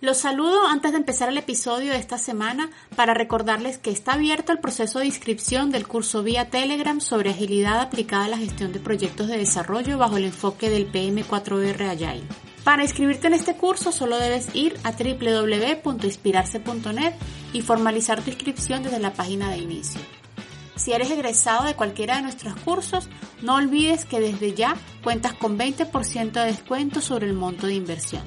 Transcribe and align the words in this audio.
Los 0.00 0.18
saludo 0.18 0.68
antes 0.68 0.92
de 0.92 0.98
empezar 0.98 1.28
el 1.28 1.38
episodio 1.38 1.90
de 1.90 1.98
esta 1.98 2.18
semana 2.18 2.70
para 2.94 3.14
recordarles 3.14 3.78
que 3.78 3.90
está 3.90 4.12
abierto 4.12 4.52
el 4.52 4.60
proceso 4.60 5.00
de 5.00 5.06
inscripción 5.06 5.72
del 5.72 5.88
curso 5.88 6.22
vía 6.22 6.50
Telegram 6.50 7.00
sobre 7.00 7.30
agilidad 7.30 7.80
aplicada 7.80 8.26
a 8.26 8.28
la 8.28 8.38
gestión 8.38 8.72
de 8.72 8.78
proyectos 8.78 9.26
de 9.26 9.38
desarrollo 9.38 9.98
bajo 9.98 10.16
el 10.16 10.26
enfoque 10.26 10.70
del 10.70 10.92
PM4R 10.92 11.90
Agile. 11.90 12.22
Para 12.62 12.84
inscribirte 12.84 13.26
en 13.26 13.34
este 13.34 13.56
curso 13.56 13.90
solo 13.90 14.18
debes 14.18 14.54
ir 14.54 14.78
a 14.84 14.92
www.inspirarse.net 14.92 17.14
y 17.52 17.62
formalizar 17.62 18.22
tu 18.22 18.30
inscripción 18.30 18.84
desde 18.84 19.00
la 19.00 19.14
página 19.14 19.50
de 19.50 19.58
inicio. 19.58 20.00
Si 20.76 20.92
eres 20.92 21.10
egresado 21.10 21.64
de 21.64 21.74
cualquiera 21.74 22.14
de 22.14 22.22
nuestros 22.22 22.54
cursos, 22.60 23.08
no 23.42 23.56
olvides 23.56 24.04
que 24.04 24.20
desde 24.20 24.54
ya 24.54 24.76
cuentas 25.02 25.34
con 25.34 25.58
20% 25.58 26.30
de 26.30 26.44
descuento 26.44 27.00
sobre 27.00 27.26
el 27.26 27.32
monto 27.32 27.66
de 27.66 27.74
inversión. 27.74 28.22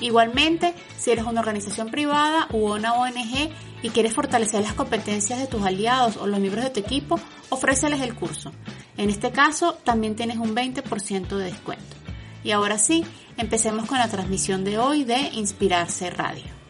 Igualmente, 0.00 0.74
si 0.98 1.10
eres 1.10 1.24
una 1.24 1.40
organización 1.40 1.90
privada 1.90 2.48
u 2.52 2.72
una 2.72 2.94
ONG 2.94 3.50
y 3.82 3.90
quieres 3.90 4.14
fortalecer 4.14 4.62
las 4.62 4.74
competencias 4.74 5.38
de 5.38 5.46
tus 5.46 5.64
aliados 5.64 6.16
o 6.16 6.26
los 6.26 6.40
miembros 6.40 6.64
de 6.64 6.70
tu 6.70 6.80
equipo, 6.80 7.20
ofréceles 7.50 8.00
el 8.00 8.14
curso. 8.14 8.52
En 8.96 9.10
este 9.10 9.30
caso, 9.30 9.74
también 9.84 10.16
tienes 10.16 10.38
un 10.38 10.54
20% 10.54 11.36
de 11.36 11.44
descuento. 11.44 11.96
Y 12.44 12.50
ahora 12.50 12.78
sí, 12.78 13.04
empecemos 13.36 13.86
con 13.86 13.98
la 13.98 14.08
transmisión 14.08 14.64
de 14.64 14.78
hoy 14.78 15.04
de 15.04 15.30
Inspirarse 15.34 16.10
Radio. 16.10 16.62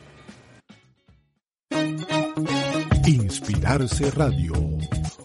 Inspirarse 3.06 4.10
Radio, 4.10 4.52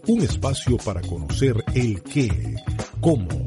un 0.07 0.21
espacio 0.21 0.77
para 0.77 1.01
conocer 1.01 1.63
el 1.73 2.01
qué, 2.01 2.55
cómo, 3.01 3.46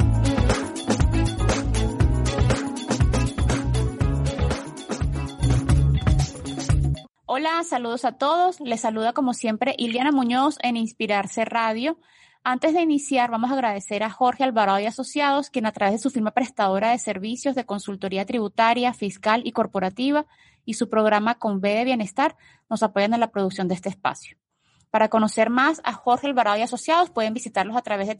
Saludos 7.63 8.05
a 8.05 8.13
todos. 8.13 8.59
Les 8.59 8.81
saluda 8.81 9.13
como 9.13 9.33
siempre 9.33 9.75
Iliana 9.77 10.11
Muñoz 10.11 10.57
en 10.63 10.77
Inspirarse 10.77 11.45
Radio. 11.45 11.99
Antes 12.43 12.73
de 12.73 12.81
iniciar, 12.81 13.29
vamos 13.29 13.51
a 13.51 13.53
agradecer 13.53 14.01
a 14.01 14.09
Jorge 14.09 14.43
Alvarado 14.43 14.79
y 14.79 14.87
Asociados, 14.87 15.51
quien 15.51 15.67
a 15.67 15.71
través 15.71 15.93
de 15.93 15.99
su 15.99 16.09
firma 16.09 16.31
prestadora 16.31 16.89
de 16.89 16.97
servicios 16.97 17.53
de 17.53 17.67
consultoría 17.67 18.25
tributaria, 18.25 18.93
fiscal 18.93 19.43
y 19.45 19.51
corporativa 19.51 20.25
y 20.65 20.73
su 20.73 20.89
programa 20.89 21.35
Con 21.35 21.61
B 21.61 21.69
de 21.75 21.85
Bienestar 21.85 22.35
nos 22.67 22.81
apoyan 22.81 23.13
en 23.13 23.19
la 23.19 23.31
producción 23.31 23.67
de 23.67 23.75
este 23.75 23.89
espacio. 23.89 24.37
Para 24.89 25.09
conocer 25.09 25.51
más 25.51 25.81
a 25.83 25.93
Jorge 25.93 26.25
Alvarado 26.27 26.57
y 26.57 26.63
Asociados, 26.63 27.11
pueden 27.11 27.35
visitarlos 27.35 27.77
a 27.77 27.83
través 27.83 28.07
de 28.07 28.17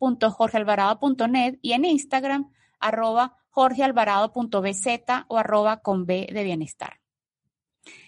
www.jorgealvarado.net 0.00 1.58
y 1.60 1.72
en 1.72 1.84
Instagram, 1.84 2.50
arroba 2.80 3.36
jorgealvarado.bz 3.50 4.88
o 5.28 5.36
arroba 5.36 5.80
con 5.80 6.06
B 6.06 6.26
de 6.32 6.42
Bienestar. 6.42 7.03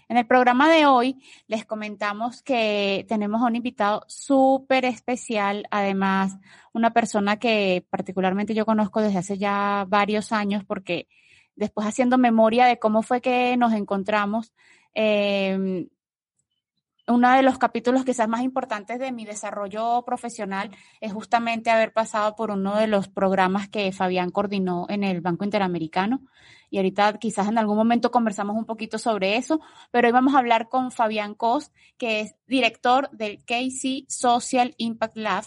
En 0.09 0.17
el 0.17 0.27
programa 0.27 0.71
de 0.71 0.87
hoy 0.87 1.21
les 1.49 1.65
comentamos 1.65 2.43
que 2.43 3.05
tenemos 3.09 3.43
a 3.43 3.47
un 3.47 3.57
invitado 3.57 4.05
súper 4.07 4.85
especial, 4.85 5.67
además 5.71 6.39
una 6.73 6.93
persona 6.93 7.39
que 7.39 7.85
particularmente 7.91 8.55
yo 8.55 8.65
conozco 8.67 9.01
desde 9.01 9.19
hace 9.19 9.39
ya 9.39 9.85
varios 9.89 10.31
años 10.33 10.65
porque 10.65 11.09
después 11.57 11.87
haciendo 11.87 12.19
memoria 12.19 12.67
de 12.67 12.79
cómo 12.79 13.03
fue 13.03 13.21
que 13.21 13.57
nos 13.57 13.73
encontramos, 13.73 14.53
eh, 14.95 15.89
uno 17.09 17.33
de 17.33 17.43
los 17.43 17.59
capítulos 17.59 18.05
quizás 18.05 18.29
más 18.29 18.43
importantes 18.43 18.99
de 18.99 19.13
mi 19.13 19.25
desarrollo 19.25 20.03
profesional 20.05 20.71
es 21.01 21.13
justamente 21.13 21.71
haber 21.71 21.93
pasado 21.93 22.35
por 22.35 22.51
uno 22.51 22.77
de 22.77 22.89
los 22.89 23.09
programas 23.09 23.69
que 23.69 23.93
Fabián 23.93 24.31
coordinó 24.31 24.87
en 24.89 25.05
el 25.05 25.21
Banco 25.21 25.45
Interamericano. 25.45 26.23
Y 26.71 26.79
ahorita 26.79 27.19
quizás 27.19 27.49
en 27.49 27.59
algún 27.59 27.77
momento 27.77 28.11
conversamos 28.11 28.57
un 28.57 28.65
poquito 28.65 28.99
sobre 28.99 29.37
eso, 29.37 29.61
pero 29.91 30.09
hoy 30.09 30.13
vamos 30.13 30.35
a 30.35 30.39
hablar 30.39 30.69
con 30.69 30.91
Fabián 30.91 31.35
Cos, 31.35 31.73
que 31.99 32.21
es 32.21 32.35
director 32.47 33.11
del 33.11 33.45
KC 33.45 34.05
Social 34.09 34.75
Impact 34.79 35.17
Lab, 35.17 35.45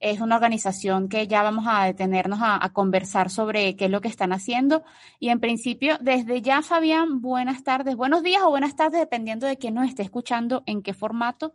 es 0.00 0.20
una 0.20 0.36
organización 0.36 1.10
que 1.10 1.26
ya 1.28 1.42
vamos 1.42 1.66
a 1.68 1.84
detenernos 1.84 2.40
a, 2.42 2.70
conversar 2.72 3.28
sobre 3.28 3.76
qué 3.76 3.84
es 3.84 3.90
lo 3.90 4.00
que 4.00 4.08
están 4.08 4.32
haciendo. 4.32 4.82
Y 5.18 5.28
en 5.28 5.40
principio, 5.40 5.98
desde 6.00 6.40
ya, 6.40 6.62
Fabián, 6.62 7.20
buenas 7.20 7.62
tardes, 7.64 7.96
buenos 7.96 8.22
días 8.22 8.42
o 8.42 8.48
buenas 8.48 8.76
tardes, 8.76 8.98
dependiendo 8.98 9.46
de 9.46 9.58
quién 9.58 9.74
nos 9.74 9.86
esté 9.86 10.02
escuchando, 10.02 10.62
en 10.64 10.82
qué 10.82 10.94
formato. 10.94 11.52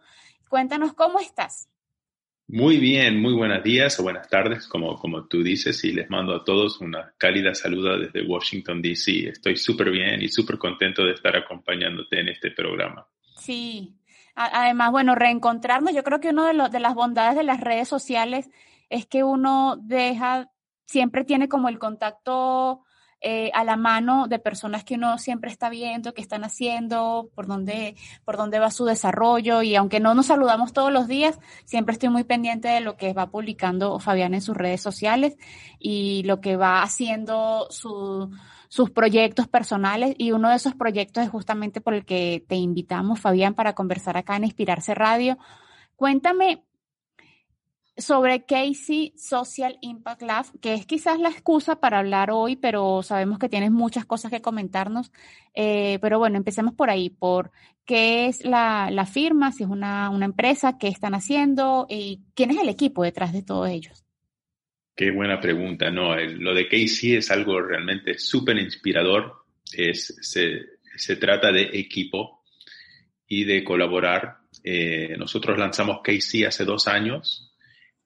Cuéntanos 0.47 0.93
cómo 0.93 1.19
estás. 1.19 1.69
Muy 2.47 2.77
bien, 2.77 3.19
muy 3.19 3.33
buenos 3.33 3.63
días 3.63 3.99
o 3.99 4.03
buenas 4.03 4.29
tardes, 4.29 4.67
como, 4.67 4.95
como 4.97 5.25
tú 5.25 5.41
dices, 5.41 5.83
y 5.83 5.91
les 5.91 6.09
mando 6.09 6.35
a 6.35 6.43
todos 6.43 6.79
una 6.79 7.13
cálida 7.17 7.55
saluda 7.55 7.97
desde 7.97 8.21
Washington, 8.21 8.81
D.C. 8.81 9.29
Estoy 9.29 9.57
súper 9.57 9.89
bien 9.89 10.21
y 10.21 10.29
súper 10.29 10.57
contento 10.57 11.03
de 11.03 11.13
estar 11.13 11.35
acompañándote 11.35 12.19
en 12.19 12.29
este 12.29 12.51
programa. 12.51 13.07
Sí, 13.37 13.95
Además, 14.35 14.91
bueno, 14.91 15.15
reencontrarnos, 15.15 15.95
yo 15.95 16.03
creo 16.03 16.19
que 16.19 16.29
una 16.29 16.51
de, 16.51 16.69
de 16.69 16.79
las 16.79 16.93
bondades 16.93 17.37
de 17.37 17.43
las 17.43 17.61
redes 17.61 17.87
sociales 17.87 18.49
es 18.89 19.05
que 19.05 19.23
uno 19.23 19.77
deja, 19.81 20.51
siempre 20.85 21.23
tiene 21.23 21.47
como 21.47 21.69
el 21.69 21.79
contacto 21.79 22.83
eh, 23.27 23.49
a 23.55 23.63
la 23.63 23.75
mano 23.75 24.27
de 24.27 24.37
personas 24.37 24.83
que 24.83 24.93
uno 24.93 25.17
siempre 25.17 25.49
está 25.49 25.67
viendo, 25.69 26.13
que 26.13 26.21
están 26.21 26.43
haciendo, 26.43 27.31
por 27.33 27.47
dónde, 27.47 27.95
por 28.23 28.37
dónde 28.37 28.59
va 28.59 28.69
su 28.69 28.85
desarrollo. 28.85 29.63
Y 29.63 29.75
aunque 29.75 29.99
no 29.99 30.13
nos 30.13 30.27
saludamos 30.27 30.73
todos 30.73 30.91
los 30.91 31.07
días, 31.07 31.39
siempre 31.63 31.93
estoy 31.93 32.09
muy 32.09 32.23
pendiente 32.23 32.67
de 32.67 32.81
lo 32.81 32.97
que 32.97 33.13
va 33.13 33.31
publicando 33.31 33.97
Fabián 33.99 34.35
en 34.35 34.41
sus 34.41 34.55
redes 34.55 34.79
sociales 34.79 35.37
y 35.79 36.21
lo 36.25 36.39
que 36.39 36.55
va 36.55 36.83
haciendo 36.83 37.65
su, 37.71 38.29
sus 38.67 38.91
proyectos 38.91 39.47
personales 39.47 40.13
y 40.19 40.31
uno 40.31 40.49
de 40.49 40.57
esos 40.57 40.75
proyectos 40.75 41.23
es 41.23 41.31
justamente 41.31 41.81
por 41.81 41.95
el 41.95 42.05
que 42.05 42.45
te 42.47 42.57
invitamos, 42.57 43.19
Fabián, 43.19 43.55
para 43.55 43.73
conversar 43.73 44.17
acá 44.17 44.35
en 44.35 44.43
Inspirarse 44.43 44.93
Radio. 44.93 45.39
Cuéntame 45.95 46.64
sobre 47.97 48.45
Casey 48.45 49.13
Social 49.15 49.77
Impact 49.81 50.21
Lab, 50.21 50.45
que 50.59 50.73
es 50.73 50.85
quizás 50.85 51.19
la 51.19 51.29
excusa 51.29 51.79
para 51.79 51.99
hablar 51.99 52.29
hoy, 52.31 52.55
pero 52.55 53.01
sabemos 53.03 53.39
que 53.39 53.49
tienes 53.49 53.71
muchas 53.71 54.05
cosas 54.05 54.31
que 54.31 54.41
comentarnos. 54.41 55.11
Eh, 55.53 55.99
pero 56.01 56.19
bueno, 56.19 56.37
empecemos 56.37 56.73
por 56.73 56.89
ahí, 56.89 57.09
por 57.09 57.51
qué 57.85 58.27
es 58.27 58.43
la, 58.43 58.89
la 58.91 59.05
firma, 59.05 59.51
si 59.51 59.63
es 59.63 59.69
una, 59.69 60.09
una, 60.09 60.25
empresa, 60.25 60.77
qué 60.77 60.87
están 60.87 61.15
haciendo 61.15 61.87
y 61.89 62.21
quién 62.33 62.51
es 62.51 62.57
el 62.57 62.69
equipo 62.69 63.03
detrás 63.03 63.31
de 63.31 63.43
todos 63.43 63.69
ellos. 63.69 64.03
Qué 64.95 65.11
buena 65.11 65.39
pregunta, 65.39 65.89
¿no? 65.91 66.15
Lo 66.15 66.53
de 66.53 66.67
Casey 66.67 67.15
es 67.15 67.31
algo 67.31 67.61
realmente 67.61 68.17
súper 68.17 68.57
inspirador. 68.57 69.43
Es, 69.73 70.15
se, 70.21 70.61
se, 70.95 71.15
trata 71.17 71.51
de 71.51 71.63
equipo 71.73 72.43
y 73.27 73.43
de 73.43 73.63
colaborar. 73.63 74.37
Eh, 74.63 75.15
nosotros 75.17 75.57
lanzamos 75.57 75.99
Casey 76.01 76.45
hace 76.45 76.63
dos 76.63 76.87
años. 76.87 77.54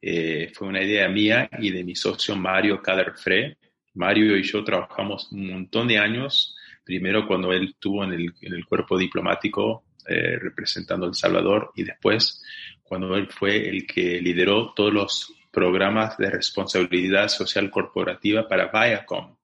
Eh, 0.01 0.51
fue 0.53 0.67
una 0.67 0.81
idea 0.81 1.09
mía 1.09 1.49
y 1.59 1.71
de 1.71 1.83
mi 1.83 1.95
socio 1.95 2.35
Mario 2.35 2.81
Caderfre. 2.81 3.57
Mario 3.95 4.37
y 4.37 4.43
yo 4.43 4.63
trabajamos 4.63 5.31
un 5.31 5.47
montón 5.47 5.87
de 5.87 5.97
años. 5.97 6.55
Primero 6.83 7.27
cuando 7.27 7.51
él 7.51 7.69
estuvo 7.69 8.03
en 8.03 8.13
el, 8.13 8.33
en 8.41 8.53
el 8.53 8.65
cuerpo 8.65 8.97
diplomático 8.97 9.83
eh, 10.07 10.37
representando 10.39 11.05
El 11.05 11.13
Salvador 11.13 11.71
y 11.75 11.83
después 11.83 12.41
cuando 12.81 13.15
él 13.15 13.27
fue 13.27 13.69
el 13.69 13.85
que 13.85 14.19
lideró 14.21 14.73
todos 14.73 14.93
los 14.93 15.33
programas 15.51 16.17
de 16.17 16.29
responsabilidad 16.29 17.27
social 17.27 17.69
corporativa 17.69 18.47
para 18.47 18.71
Viacom 18.71 19.35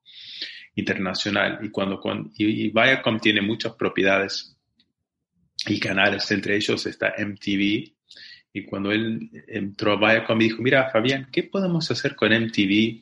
internacional. 0.75 1.59
Y, 1.61 1.69
cuando, 1.69 2.01
y 2.37 2.69
Viacom 2.69 3.19
tiene 3.19 3.41
muchas 3.41 3.73
propiedades 3.73 4.57
y 5.67 5.79
canales, 5.79 6.29
entre 6.31 6.55
ellos 6.55 6.85
está 6.85 7.13
MTV 7.17 7.94
Y 8.55 8.63
cuando 8.63 8.93
él 8.93 9.29
entró 9.49 9.91
a 9.91 9.95
Viacom, 9.97 10.37
me 10.37 10.45
dijo, 10.45 10.61
mira, 10.61 10.89
Fabián, 10.89 11.27
¿qué 11.29 11.43
podemos 11.43 11.91
hacer 11.91 12.15
con 12.15 12.31
MTV 12.31 13.01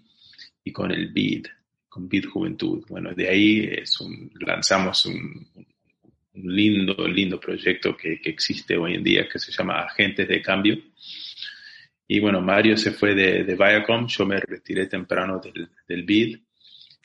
y 0.64 0.72
con 0.72 0.90
el 0.90 1.10
BID, 1.10 1.46
con 1.88 2.10
BID 2.10 2.26
Juventud? 2.26 2.84
Bueno, 2.90 3.14
de 3.14 3.30
ahí 3.30 3.70
es 3.72 4.02
un, 4.02 4.32
lanzamos 4.40 5.06
un, 5.06 5.48
un, 6.34 6.56
lindo, 6.56 7.08
lindo 7.08 7.40
proyecto 7.40 7.96
que, 7.96 8.20
que, 8.20 8.32
existe 8.32 8.76
hoy 8.76 8.96
en 8.96 9.04
día 9.04 9.30
que 9.32 9.38
se 9.38 9.52
llama 9.52 9.82
Agentes 9.82 10.28
de 10.28 10.42
Cambio. 10.42 10.76
Y 12.08 12.20
bueno, 12.20 12.42
Mario 12.42 12.76
se 12.76 12.90
fue 12.90 13.14
de, 13.14 13.44
de 13.44 13.56
Viacom, 13.56 14.08
yo 14.08 14.26
me 14.26 14.40
retiré 14.40 14.88
temprano 14.88 15.40
del, 15.40 15.70
del 15.88 16.02
BID 16.02 16.40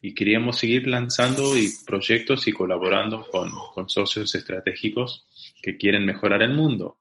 y 0.00 0.14
queríamos 0.14 0.56
seguir 0.56 0.88
lanzando 0.88 1.54
y 1.54 1.68
proyectos 1.84 2.48
y 2.48 2.52
colaborando 2.52 3.26
con, 3.30 3.50
con 3.74 3.90
socios 3.90 4.34
estratégicos 4.34 5.26
que 5.60 5.76
quieren 5.76 6.06
mejorar 6.06 6.40
el 6.40 6.54
mundo. 6.54 6.96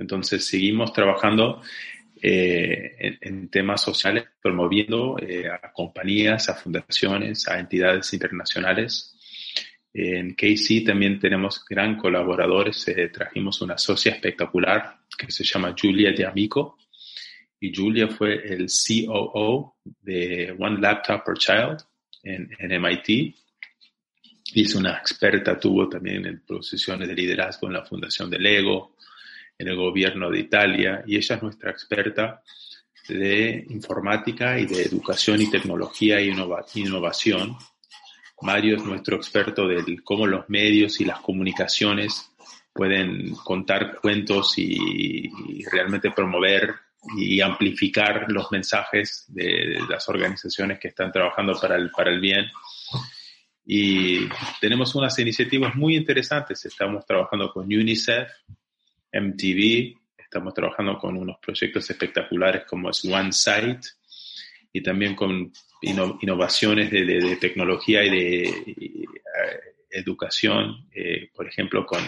Entonces 0.00 0.46
seguimos 0.46 0.92
trabajando 0.92 1.60
eh, 2.22 2.96
en, 2.98 3.18
en, 3.20 3.48
temas 3.48 3.82
sociales, 3.82 4.24
promoviendo 4.42 5.16
eh, 5.18 5.48
a 5.48 5.72
compañías, 5.72 6.48
a 6.48 6.54
fundaciones, 6.54 7.46
a 7.48 7.58
entidades 7.58 8.12
internacionales. 8.12 9.14
En 9.92 10.34
KC 10.34 10.84
también 10.86 11.18
tenemos 11.18 11.64
gran 11.64 11.96
colaboradores. 11.96 12.88
Eh, 12.88 13.08
trajimos 13.08 13.60
una 13.60 13.76
socia 13.76 14.12
espectacular 14.12 15.00
que 15.16 15.30
se 15.30 15.44
llama 15.44 15.74
Julia 15.78 16.12
de 16.12 16.24
Amico. 16.24 16.78
Y 17.58 17.74
Julia 17.74 18.08
fue 18.08 18.34
el 18.54 18.68
COO 18.68 19.76
de 19.84 20.56
One 20.58 20.80
Laptop 20.80 21.24
per 21.24 21.36
Child 21.36 21.78
en, 22.22 22.50
en 22.58 22.82
MIT. 22.82 23.08
Y 24.52 24.62
es 24.62 24.74
una 24.74 24.96
experta, 24.98 25.58
tuvo 25.58 25.88
también 25.88 26.26
en 26.26 26.40
posiciones 26.40 27.06
de 27.06 27.14
liderazgo 27.14 27.68
en 27.68 27.74
la 27.74 27.84
fundación 27.84 28.28
de 28.28 28.38
Lego, 28.38 28.96
en 29.60 29.68
el 29.68 29.76
gobierno 29.76 30.30
de 30.30 30.40
Italia 30.40 31.04
y 31.06 31.16
ella 31.16 31.36
es 31.36 31.42
nuestra 31.42 31.70
experta 31.70 32.42
de 33.06 33.66
informática 33.68 34.58
y 34.58 34.64
de 34.64 34.82
educación 34.82 35.42
y 35.42 35.50
tecnología 35.50 36.18
e 36.18 36.32
innovación. 36.74 37.56
Mario 38.40 38.76
es 38.76 38.84
nuestro 38.84 39.16
experto 39.16 39.68
de 39.68 40.00
cómo 40.02 40.26
los 40.26 40.48
medios 40.48 40.98
y 41.00 41.04
las 41.04 41.20
comunicaciones 41.20 42.32
pueden 42.72 43.34
contar 43.34 43.98
cuentos 44.00 44.56
y, 44.56 45.28
y 45.48 45.64
realmente 45.70 46.10
promover 46.10 46.74
y 47.16 47.40
amplificar 47.42 48.30
los 48.30 48.50
mensajes 48.50 49.26
de, 49.28 49.78
las 49.88 50.08
organizaciones 50.08 50.78
que 50.78 50.88
están 50.88 51.12
trabajando 51.12 51.58
para 51.60 51.76
el, 51.76 51.90
para 51.90 52.10
el 52.10 52.20
bien. 52.20 52.46
Y 53.66 54.28
tenemos 54.60 54.94
unas 54.94 55.18
iniciativas 55.18 55.74
muy 55.74 55.96
interesantes. 55.96 56.64
Estamos 56.64 57.04
trabajando 57.04 57.52
con 57.52 57.66
UNICEF, 57.66 58.28
MTV, 59.12 59.96
estamos 60.16 60.54
trabajando 60.54 60.98
con 60.98 61.16
unos 61.16 61.38
proyectos 61.38 61.88
espectaculares 61.90 62.64
como 62.64 62.90
es 62.90 63.04
OneSite 63.04 63.80
y 64.72 64.82
también 64.82 65.14
con 65.14 65.52
innovaciones 65.82 66.90
de, 66.90 67.36
tecnología 67.40 68.04
y 68.04 68.10
de 68.10 68.42
eh, 68.48 69.06
educación, 69.90 70.88
eh, 70.94 71.30
por 71.34 71.48
ejemplo, 71.48 71.84
con 71.86 72.00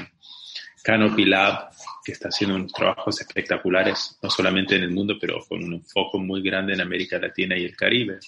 Canopy 0.82 1.24
Lab, 1.24 1.70
que 2.04 2.12
está 2.12 2.28
haciendo 2.28 2.56
unos 2.56 2.72
trabajos 2.72 3.20
espectaculares, 3.20 4.18
no 4.22 4.28
solamente 4.28 4.76
en 4.76 4.82
el 4.82 4.90
mundo, 4.90 5.16
pero 5.20 5.44
con 5.48 5.62
un 5.62 5.82
foco 5.82 6.18
muy 6.18 6.42
grande 6.42 6.74
en 6.74 6.80
América 6.80 7.18
Latina 7.18 7.56
y 7.56 7.64
el 7.64 7.76
Caribe. 7.76 8.18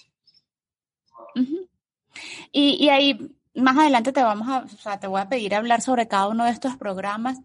Y, 2.51 2.77
y, 2.79 2.89
ahí 2.89 3.19
más 3.55 3.77
adelante 3.77 4.13
te 4.13 4.23
vamos 4.23 4.47
a, 4.47 4.59
o 4.59 4.67
sea, 4.67 4.99
te 4.99 5.07
voy 5.07 5.19
a 5.19 5.27
pedir 5.27 5.53
hablar 5.53 5.81
sobre 5.81 6.07
cada 6.07 6.27
uno 6.27 6.45
de 6.45 6.51
estos 6.51 6.77
programas, 6.77 7.39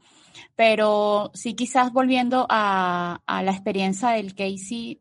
pero 0.56 1.30
sí 1.34 1.54
quizás 1.54 1.92
volviendo 1.92 2.46
a, 2.48 3.20
la 3.26 3.50
experiencia 3.50 4.10
del 4.10 4.34
Casey, 4.34 5.00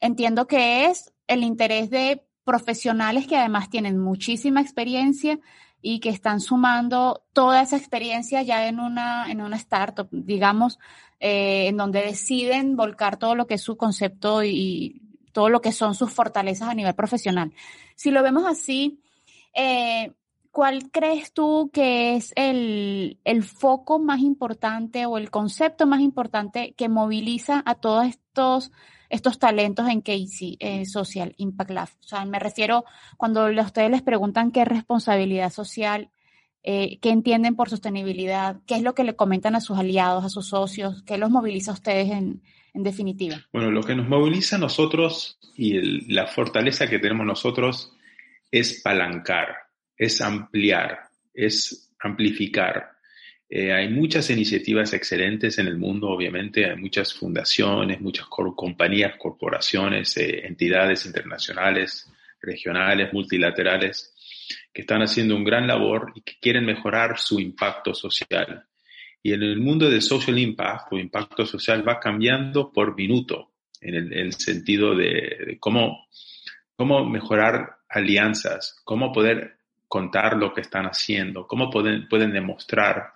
entiendo 0.00 0.46
que 0.46 0.86
es 0.86 1.12
el 1.26 1.42
interés 1.42 1.90
de 1.90 2.24
profesionales 2.44 3.26
que 3.26 3.36
además 3.36 3.70
tienen 3.70 3.98
muchísima 3.98 4.60
experiencia 4.60 5.38
y 5.80 6.00
que 6.00 6.08
están 6.08 6.40
sumando 6.40 7.24
toda 7.32 7.62
esa 7.62 7.76
experiencia 7.76 8.42
ya 8.42 8.68
en 8.68 8.80
una, 8.80 9.30
en 9.30 9.40
una 9.40 9.56
startup, 9.56 10.08
digamos, 10.10 10.78
eh, 11.18 11.68
en 11.68 11.76
donde 11.76 12.02
deciden 12.02 12.76
volcar 12.76 13.16
todo 13.16 13.34
lo 13.34 13.46
que 13.46 13.54
es 13.54 13.62
su 13.62 13.76
concepto 13.76 14.42
y, 14.42 14.50
y, 14.50 15.02
todo 15.32 15.48
lo 15.48 15.62
que 15.62 15.72
son 15.72 15.94
sus 15.94 16.12
fortalezas 16.12 16.68
a 16.68 16.74
nivel 16.74 16.94
profesional. 16.94 17.54
Si 17.96 18.10
lo 18.10 18.22
vemos 18.22 18.44
así, 18.46 19.00
eh, 19.54 20.12
¿cuál 20.52 20.90
crees 20.92 21.32
tú 21.32 21.70
que 21.72 22.14
es 22.14 22.32
el, 22.36 23.18
el, 23.24 23.42
foco 23.42 23.98
más 23.98 24.20
importante 24.20 25.06
o 25.06 25.18
el 25.18 25.30
concepto 25.30 25.86
más 25.86 26.00
importante 26.00 26.74
que 26.76 26.88
moviliza 26.88 27.62
a 27.66 27.74
todos 27.74 28.06
estos, 28.06 28.70
estos 29.08 29.38
talentos 29.38 29.88
en 29.88 30.02
Casey 30.02 30.58
eh, 30.60 30.84
Social 30.84 31.34
Impact 31.38 31.70
Lab? 31.70 31.88
O 31.88 32.06
sea, 32.06 32.24
me 32.26 32.38
refiero 32.38 32.84
cuando 33.16 33.46
a 33.46 33.62
ustedes 33.62 33.90
les 33.90 34.02
preguntan 34.02 34.52
qué 34.52 34.64
responsabilidad 34.64 35.50
social, 35.50 36.10
eh, 36.62 36.98
qué 37.00 37.10
entienden 37.10 37.56
por 37.56 37.70
sostenibilidad, 37.70 38.60
qué 38.66 38.76
es 38.76 38.82
lo 38.82 38.94
que 38.94 39.04
le 39.04 39.16
comentan 39.16 39.56
a 39.56 39.60
sus 39.60 39.78
aliados, 39.78 40.24
a 40.24 40.28
sus 40.28 40.48
socios, 40.48 41.02
qué 41.04 41.16
los 41.16 41.30
moviliza 41.30 41.72
a 41.72 41.74
ustedes 41.74 42.10
en, 42.10 42.42
en 42.74 42.82
definitiva. 42.82 43.36
Bueno, 43.52 43.70
lo 43.70 43.82
que 43.82 43.94
nos 43.94 44.06
moviliza 44.06 44.56
a 44.56 44.60
nosotros 44.60 45.38
y 45.56 45.78
el, 45.78 46.04
la 46.08 46.26
fortaleza 46.26 46.88
que 46.88 46.98
tenemos 46.98 47.26
nosotros 47.26 47.96
es 48.50 48.82
palancar, 48.82 49.48
es 49.96 50.20
ampliar, 50.20 51.00
es 51.34 51.92
amplificar. 52.00 52.92
Eh, 53.48 53.70
hay 53.70 53.88
muchas 53.88 54.30
iniciativas 54.30 54.94
excelentes 54.94 55.58
en 55.58 55.66
el 55.66 55.76
mundo, 55.76 56.08
obviamente, 56.08 56.64
hay 56.64 56.76
muchas 56.76 57.12
fundaciones, 57.12 58.00
muchas 58.00 58.26
compañías, 58.26 59.16
corporaciones, 59.18 60.16
eh, 60.16 60.46
entidades 60.46 61.04
internacionales, 61.04 62.10
regionales, 62.40 63.12
multilaterales, 63.12 64.14
que 64.72 64.80
están 64.80 65.02
haciendo 65.02 65.36
un 65.36 65.44
gran 65.44 65.66
labor 65.66 66.12
y 66.14 66.22
que 66.22 66.34
quieren 66.40 66.64
mejorar 66.64 67.18
su 67.18 67.40
impacto 67.40 67.94
social. 67.94 68.64
Y 69.22 69.34
en 69.34 69.42
el 69.42 69.60
mundo 69.60 69.90
de 69.90 70.00
social 70.00 70.38
impact 70.38 70.92
o 70.92 70.98
impacto 70.98 71.44
social 71.44 71.86
va 71.86 72.00
cambiando 72.00 72.72
por 72.72 72.96
minuto, 72.96 73.52
en 73.82 73.94
el, 73.94 74.12
en 74.12 74.18
el 74.18 74.32
sentido 74.32 74.96
de, 74.96 75.36
de 75.46 75.58
cómo, 75.60 76.08
cómo 76.74 77.04
mejorar 77.04 77.76
alianzas, 77.88 78.80
cómo 78.84 79.12
poder 79.12 79.58
contar 79.92 80.38
lo 80.38 80.54
que 80.54 80.62
están 80.62 80.86
haciendo, 80.86 81.46
cómo 81.46 81.68
pueden, 81.68 82.08
pueden 82.08 82.32
demostrar. 82.32 83.12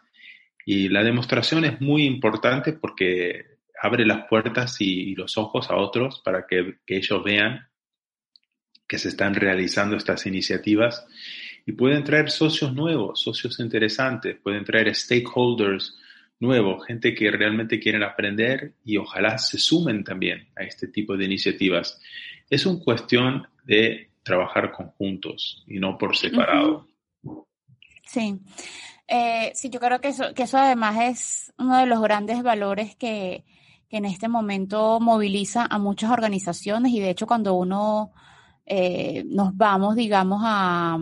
Y 0.67 0.91
la 0.91 1.03
demostración 1.03 1.65
es 1.65 1.81
muy 1.81 2.05
importante 2.05 2.75
porque 2.75 3.47
abre 3.81 4.05
las 4.05 4.27
puertas 4.27 4.79
y, 4.83 5.13
y 5.13 5.15
los 5.15 5.39
ojos 5.39 5.71
a 5.71 5.77
otros 5.77 6.21
para 6.23 6.47
que, 6.47 6.75
que, 6.85 6.99
ellos 6.99 7.25
vean 7.25 7.67
que 8.87 8.99
se 8.99 9.09
están 9.09 9.35
realizando 9.35 9.97
estas 9.97 10.27
iniciativas 10.27 11.07
y 11.65 11.73
pueden 11.73 12.05
traer 12.05 12.31
socios 12.31 12.75
nuevos, 12.75 13.23
socios 13.23 13.59
interesantes, 13.59 14.37
pueden 14.43 14.63
traer 14.63 14.95
stakeholders 14.95 15.97
nuevos, 16.41 16.87
gente 16.87 17.15
que 17.15 17.31
realmente 17.31 17.81
quieren 17.81 18.03
aprender 18.03 18.75
y 18.85 18.99
ojalá 18.99 19.39
se 19.39 19.57
sumen 19.57 20.05
también 20.05 20.49
a 20.55 20.65
este 20.65 20.89
tipo 20.89 21.17
de 21.17 21.25
iniciativas. 21.25 21.99
Es 22.51 22.67
una 22.67 22.85
cuestión 22.85 23.49
de 23.65 24.11
trabajar 24.27 24.73
conjuntos 24.73 25.63
y 25.69 25.79
no 25.79 25.97
por 25.97 26.17
separado. 26.17 26.89
Uh 27.23 27.31
-huh. 27.31 27.47
Sí. 28.05 28.41
Eh, 29.07 29.53
sí, 29.55 29.71
yo 29.71 29.79
creo 29.79 30.01
que 30.01 30.09
eso, 30.09 30.35
que 30.35 30.43
eso 30.43 30.59
además 30.59 30.97
es 31.01 31.55
uno 31.59 31.79
de 31.79 31.87
los 31.87 32.03
grandes 32.03 32.43
valores 32.43 32.97
que, 32.97 33.45
que 33.89 33.99
en 33.99 34.05
este 34.05 34.27
momento 34.27 34.99
moviliza 34.99 35.65
a 35.65 35.79
muchas 35.79 36.11
organizaciones 36.11 36.91
y 36.93 36.99
de 36.99 37.11
hecho 37.11 37.29
cuando 37.29 37.55
uno 37.55 38.11
eh, 38.67 39.23
nos 39.29 39.57
vamos, 39.57 39.95
digamos, 39.95 40.43
a, 40.45 40.99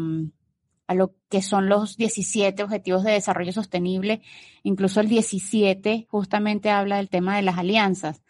a 0.87 0.95
lo 0.95 1.15
que 1.31 1.41
son 1.41 1.71
los 1.71 1.97
17 1.97 2.63
Objetivos 2.63 3.05
de 3.05 3.13
Desarrollo 3.13 3.53
Sostenible, 3.53 4.21
incluso 4.65 5.01
el 5.01 5.09
17 5.09 6.07
justamente 6.11 6.69
habla 6.69 6.99
del 6.99 7.09
tema 7.09 7.37
de 7.37 7.43
las 7.43 7.57
alianzas 7.57 8.23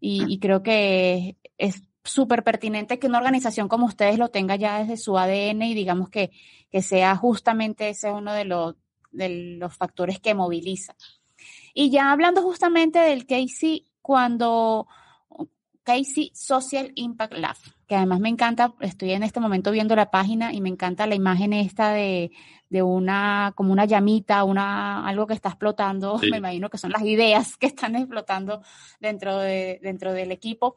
y, 0.00 0.24
y 0.28 0.40
creo 0.40 0.64
que 0.64 1.36
es 1.56 1.84
súper 2.04 2.44
pertinente 2.44 2.98
que 2.98 3.06
una 3.06 3.18
organización 3.18 3.68
como 3.68 3.86
ustedes 3.86 4.18
lo 4.18 4.28
tenga 4.28 4.56
ya 4.56 4.78
desde 4.78 4.96
su 4.96 5.18
ADN 5.18 5.62
y 5.62 5.74
digamos 5.74 6.08
que, 6.08 6.30
que 6.70 6.82
sea 6.82 7.16
justamente 7.16 7.88
ese 7.88 8.10
uno 8.10 8.32
de 8.32 8.44
de 9.12 9.56
los 9.58 9.76
factores 9.76 10.20
que 10.20 10.34
moviliza. 10.34 10.94
Y 11.74 11.90
ya 11.90 12.12
hablando 12.12 12.42
justamente 12.42 12.98
del 12.98 13.26
Casey, 13.26 13.86
cuando 14.02 14.86
Casey 15.82 16.30
Social 16.34 16.92
Impact 16.94 17.34
Lab, 17.34 17.56
que 17.86 17.96
además 17.96 18.20
me 18.20 18.28
encanta, 18.28 18.74
estoy 18.80 19.12
en 19.12 19.22
este 19.22 19.40
momento 19.40 19.70
viendo 19.70 19.96
la 19.96 20.10
página 20.10 20.52
y 20.52 20.60
me 20.60 20.68
encanta 20.68 21.06
la 21.06 21.14
imagen 21.14 21.52
esta 21.52 21.92
de, 21.92 22.30
de 22.70 22.82
una, 22.82 23.52
como 23.56 23.72
una 23.72 23.84
llamita, 23.84 24.44
una, 24.44 25.06
algo 25.06 25.26
que 25.26 25.34
está 25.34 25.48
explotando, 25.50 26.18
me 26.30 26.38
imagino 26.38 26.70
que 26.70 26.78
son 26.78 26.92
las 26.92 27.02
ideas 27.02 27.56
que 27.56 27.66
están 27.66 27.96
explotando 27.96 28.62
dentro, 29.00 29.38
de, 29.38 29.80
dentro 29.82 30.12
del 30.12 30.30
equipo. 30.30 30.76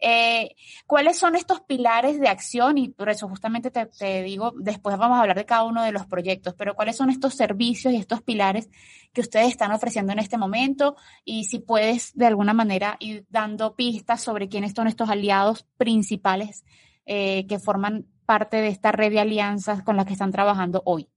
Eh, 0.00 0.56
¿Cuáles 0.86 1.18
son 1.18 1.36
estos 1.36 1.60
pilares 1.60 2.18
de 2.18 2.28
acción? 2.28 2.78
Y 2.78 2.88
por 2.88 3.10
eso 3.10 3.28
justamente 3.28 3.70
te, 3.70 3.86
te, 3.86 4.22
digo, 4.22 4.54
después 4.56 4.96
vamos 4.96 5.18
a 5.18 5.20
hablar 5.20 5.36
de 5.36 5.44
cada 5.44 5.64
uno 5.64 5.82
de 5.82 5.92
los 5.92 6.06
proyectos, 6.06 6.54
pero 6.54 6.74
¿cuáles 6.74 6.96
son 6.96 7.10
estos 7.10 7.34
servicios 7.34 7.92
y 7.92 7.98
estos 7.98 8.22
pilares 8.22 8.70
que 9.12 9.20
ustedes 9.20 9.48
están 9.48 9.70
ofreciendo 9.70 10.12
en 10.12 10.20
este 10.20 10.38
momento? 10.38 10.96
Y 11.26 11.44
si 11.44 11.58
puedes 11.58 12.16
de 12.16 12.26
alguna 12.26 12.54
manera 12.54 12.96
ir 13.00 13.26
dando 13.28 13.76
pistas 13.76 14.22
sobre 14.22 14.48
quiénes 14.48 14.72
son 14.74 14.86
estos 14.86 15.10
aliados 15.10 15.66
principales 15.76 16.64
eh, 17.04 17.46
que 17.46 17.58
forman 17.58 18.06
parte 18.24 18.56
de 18.56 18.68
esta 18.68 18.92
red 18.92 19.12
de 19.12 19.20
alianzas 19.20 19.82
con 19.82 19.98
las 19.98 20.06
que 20.06 20.14
están 20.14 20.32
trabajando 20.32 20.82
hoy. 20.86 21.10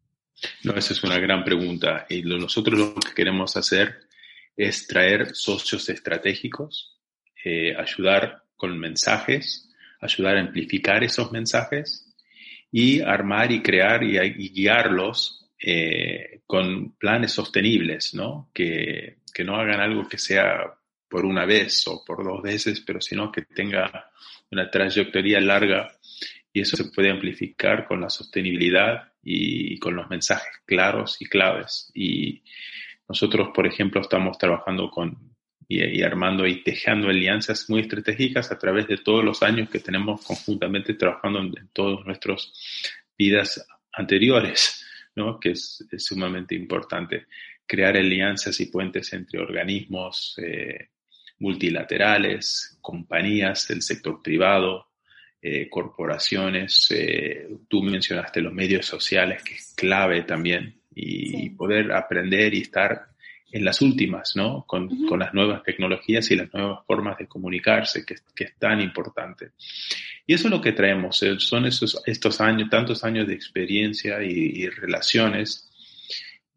No, 0.64 0.74
esa 0.76 0.94
es 0.94 1.04
una 1.04 1.18
gran 1.20 1.44
pregunta. 1.44 2.06
Y 2.10 2.22
nosotros 2.24 2.80
lo 2.80 2.96
que 2.96 3.14
queremos 3.14 3.58
hacer 3.58 4.08
es 4.56 4.88
traer 4.88 5.36
socios 5.36 5.90
estratégicos, 5.90 6.98
eh, 7.44 7.76
ayudar 7.76 8.44
con 8.56 8.78
mensajes, 8.78 9.70
ayudar 10.02 10.38
a 10.38 10.42
amplificar 10.42 11.04
esos 11.04 11.32
mensajes 11.32 12.14
y 12.72 13.02
armar 13.02 13.52
y 13.52 13.62
crear 13.62 14.04
y, 14.04 14.18
guiarlos 14.50 15.50
eh, 15.60 16.42
con 16.46 16.92
planes 16.98 17.32
sostenibles, 17.32 18.14
¿no? 18.14 18.50
Que, 18.54 19.18
que 19.34 19.44
no 19.44 19.56
hagan 19.56 19.80
algo 19.80 20.08
que 20.08 20.18
sea 20.18 20.74
por 21.10 21.26
una 21.26 21.46
vez 21.46 21.88
o 21.88 22.04
por 22.04 22.24
dos 22.24 22.42
veces, 22.42 22.82
pero 22.82 23.00
sino 23.00 23.32
que 23.32 23.44
tenga 23.44 24.12
una 24.52 24.70
trayectoria 24.70 25.40
larga 25.40 25.98
y 26.58 26.62
eso 26.62 26.76
se 26.76 26.86
puede 26.86 27.12
amplificar 27.12 27.86
con 27.86 28.02
la 28.02 28.10
sostenibilidad 28.10 29.14
y 29.22 29.78
con 29.78 29.96
los 29.96 30.10
mensajes 30.10 30.62
claros 30.66 31.22
y 31.22 31.26
claves. 31.26 31.92
Y 31.94 32.42
nosotros, 33.08 33.50
por 33.54 33.68
ejemplo, 33.68 34.02
estamos 34.02 34.40
trabajando 34.40 34.90
con 34.90 35.36
y, 35.68 36.02
armando 36.02 36.48
y 36.48 36.64
tejando 36.64 37.10
alianzas 37.10 37.70
muy 37.70 37.82
estratégicas 37.82 38.52
a 38.52 38.58
través 38.58 38.88
de 38.88 38.98
todos 38.98 39.24
los 39.24 39.44
años 39.44 39.70
que 39.70 39.82
tenemos 39.82 40.26
conjuntamente 40.26 40.96
trabajando 40.96 41.42
en, 41.42 41.70
todas 41.74 42.04
nuestras 42.08 42.52
vidas 43.16 43.64
anteriores, 43.94 44.84
¿no? 45.16 45.40
que 45.40 45.52
es, 45.52 45.86
sumamente 46.00 46.56
importante. 46.56 47.28
Crear 47.68 47.98
alianzas 47.98 48.60
y 48.62 48.66
puentes 48.66 49.14
entre 49.14 49.40
organismos 49.40 50.40
eh, 50.42 50.90
multilaterales, 51.38 52.80
compañías 52.82 53.68
del 53.68 53.84
sector 53.84 54.24
privado, 54.24 54.87
eh, 55.48 55.70
corporaciones, 55.70 56.88
eh, 56.92 57.48
tú 57.68 57.82
mencionaste 57.82 58.42
los 58.42 58.54
medios 58.54 58.86
sociales, 58.86 59.44
que 59.44 59.56
es 59.56 59.74
clave 59.76 60.24
también, 60.24 60.76
y 60.94 61.52
poder 61.52 61.92
aprender 61.92 62.54
y 62.56 62.62
estar 62.62 63.08
en 63.52 63.64
las 63.64 63.82
últimas, 63.82 64.36
¿no? 64.36 64.66
Con, 64.68 65.06
con, 65.08 65.20
las 65.20 65.34
nuevas 65.34 65.64
tecnologías 65.64 66.30
y 66.32 66.36
las 66.36 66.54
nuevas 66.54 66.86
formas 66.86 67.18
de 67.18 67.28
comunicarse, 67.28 68.06
que, 68.06 68.16
que 68.36 68.44
es 68.46 68.58
tan 68.58 68.82
importante. 68.82 69.52
Y 70.26 70.34
eso 70.34 70.48
es 70.48 70.52
lo 70.52 70.62
que 70.62 70.74
traemos, 70.74 71.22
eh, 71.24 71.36
son 71.40 71.66
esos, 71.66 72.02
estos 72.06 72.42
años, 72.42 72.70
tantos 72.70 73.04
años 73.04 73.28
de 73.28 73.34
experiencia 73.34 74.22
y, 74.22 74.32
y 74.32 74.70
relaciones, 74.70 75.70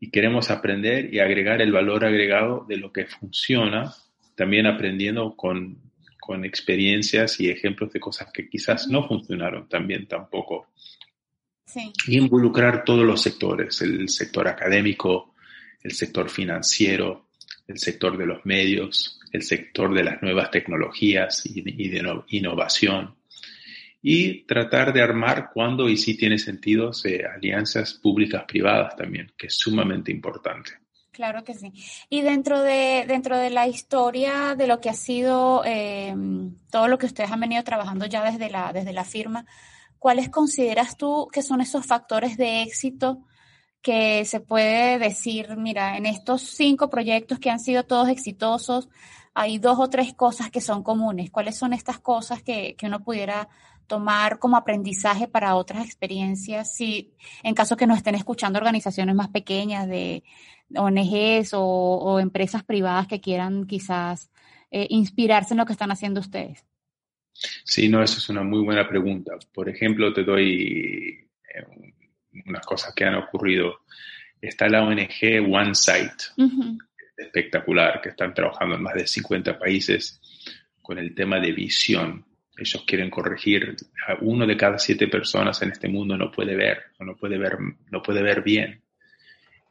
y 0.00 0.10
queremos 0.10 0.50
aprender 0.50 1.12
y 1.14 1.20
agregar 1.20 1.60
el 1.62 1.72
valor 1.72 2.04
agregado 2.04 2.64
de 2.68 2.78
lo 2.78 2.92
que 2.92 3.06
funciona, 3.06 3.92
también 4.34 4.66
aprendiendo 4.66 5.36
con 5.36 5.78
con 6.20 6.44
experiencias 6.44 7.40
y 7.40 7.48
ejemplos 7.48 7.92
de 7.92 8.00
cosas 8.00 8.30
que 8.32 8.48
quizás 8.48 8.88
no 8.88 9.06
funcionaron 9.08 9.68
también 9.68 10.06
tampoco. 10.06 10.68
Y 12.06 12.18
involucrar 12.18 12.84
todos 12.84 13.04
los 13.04 13.22
sectores, 13.22 13.80
el 13.80 14.08
sector 14.08 14.48
académico, 14.48 15.34
el 15.82 15.92
sector 15.92 16.28
financiero, 16.28 17.28
el 17.66 17.78
sector 17.78 18.18
de 18.18 18.26
los 18.26 18.44
medios, 18.44 19.20
el 19.32 19.42
sector 19.42 19.94
de 19.94 20.04
las 20.04 20.22
nuevas 20.22 20.50
tecnologías 20.50 21.46
y, 21.46 21.62
de 21.62 22.22
innovación. 22.28 23.14
Y 24.02 24.42
tratar 24.44 24.92
de 24.92 25.02
armar 25.02 25.50
cuando 25.52 25.88
y 25.88 25.96
si 25.96 26.16
tiene 26.16 26.38
sentido 26.38 26.90
eh, 27.04 27.22
alianzas 27.24 27.94
públicas 27.94 28.44
privadas 28.48 28.96
también, 28.96 29.30
que 29.36 29.46
es 29.46 29.54
sumamente 29.54 30.10
importante. 30.10 30.72
Claro 31.12 31.42
que 31.42 31.54
sí. 31.54 31.72
Y 32.08 32.22
dentro 32.22 32.60
de, 32.62 33.04
dentro 33.06 33.36
de 33.36 33.50
la 33.50 33.66
historia 33.66 34.54
de 34.54 34.66
lo 34.68 34.80
que 34.80 34.90
ha 34.90 34.94
sido 34.94 35.62
eh, 35.64 36.14
todo 36.70 36.86
lo 36.88 36.98
que 36.98 37.06
ustedes 37.06 37.32
han 37.32 37.40
venido 37.40 37.64
trabajando 37.64 38.06
ya 38.06 38.22
desde 38.24 38.48
la, 38.48 38.72
desde 38.72 38.92
la 38.92 39.04
firma, 39.04 39.44
¿cuáles 39.98 40.28
consideras 40.30 40.96
tú 40.96 41.28
que 41.32 41.42
son 41.42 41.60
esos 41.60 41.84
factores 41.84 42.36
de 42.36 42.62
éxito 42.62 43.24
que 43.82 44.24
se 44.24 44.40
puede 44.40 44.98
decir, 44.98 45.56
mira, 45.56 45.96
en 45.96 46.06
estos 46.06 46.42
cinco 46.42 46.90
proyectos 46.90 47.38
que 47.40 47.50
han 47.50 47.60
sido 47.60 47.84
todos 47.84 48.08
exitosos, 48.08 48.88
hay 49.34 49.58
dos 49.58 49.78
o 49.80 49.90
tres 49.90 50.14
cosas 50.14 50.50
que 50.50 50.60
son 50.60 50.82
comunes? 50.82 51.30
¿Cuáles 51.30 51.56
son 51.56 51.72
estas 51.72 51.98
cosas 51.98 52.42
que, 52.42 52.76
que 52.76 52.86
uno 52.86 53.02
pudiera 53.02 53.48
tomar 53.90 54.38
como 54.38 54.56
aprendizaje 54.56 55.26
para 55.26 55.56
otras 55.56 55.84
experiencias, 55.84 56.72
si 56.76 57.12
en 57.42 57.54
caso 57.54 57.76
que 57.76 57.88
nos 57.88 57.96
estén 57.96 58.14
escuchando 58.14 58.56
organizaciones 58.56 59.16
más 59.16 59.28
pequeñas 59.28 59.88
de 59.88 60.22
ONGs 60.76 61.50
o, 61.54 62.20
empresas 62.20 62.62
privadas 62.62 63.08
que 63.08 63.20
quieran 63.20 63.66
quizás 63.66 64.30
eh, 64.70 64.86
inspirarse 64.90 65.54
en 65.54 65.58
lo 65.58 65.66
que 65.66 65.72
están 65.72 65.90
haciendo 65.90 66.20
ustedes? 66.20 66.64
Sí, 67.64 67.88
no, 67.88 68.00
eso 68.00 68.18
es 68.18 68.28
una 68.28 68.44
muy 68.44 68.62
buena 68.62 68.88
pregunta. 68.88 69.32
Por 69.52 69.68
ejemplo, 69.68 70.12
te 70.12 70.22
doy 70.22 71.28
eh, 71.52 71.66
unas 72.46 72.64
cosas 72.64 72.94
que 72.94 73.04
han 73.04 73.16
ocurrido. 73.16 73.80
Está 74.40 74.68
la 74.68 74.84
ONG 74.84 75.50
OneSight, 75.50 76.12
espectacular, 77.16 78.00
que 78.00 78.10
están 78.10 78.32
trabajando 78.34 78.76
en 78.76 78.82
más 78.82 78.94
de 78.94 79.06
50 79.08 79.58
países 79.58 80.20
con 80.80 80.96
el 80.96 81.12
tema 81.12 81.40
de 81.40 81.50
visión 81.50 82.29
ellos 82.60 82.84
quieren 82.86 83.10
corregir. 83.10 83.74
Uno 84.20 84.46
de 84.46 84.56
cada 84.56 84.78
siete 84.78 85.08
personas 85.08 85.60
en 85.62 85.72
este 85.72 85.88
mundo 85.88 86.16
no 86.16 86.30
puede 86.30 86.54
ver, 86.54 86.78
no 87.00 87.16
puede 87.16 87.38
ver, 87.38 87.56
no 87.90 88.02
puede 88.02 88.22
ver 88.22 88.42
bien. 88.42 88.82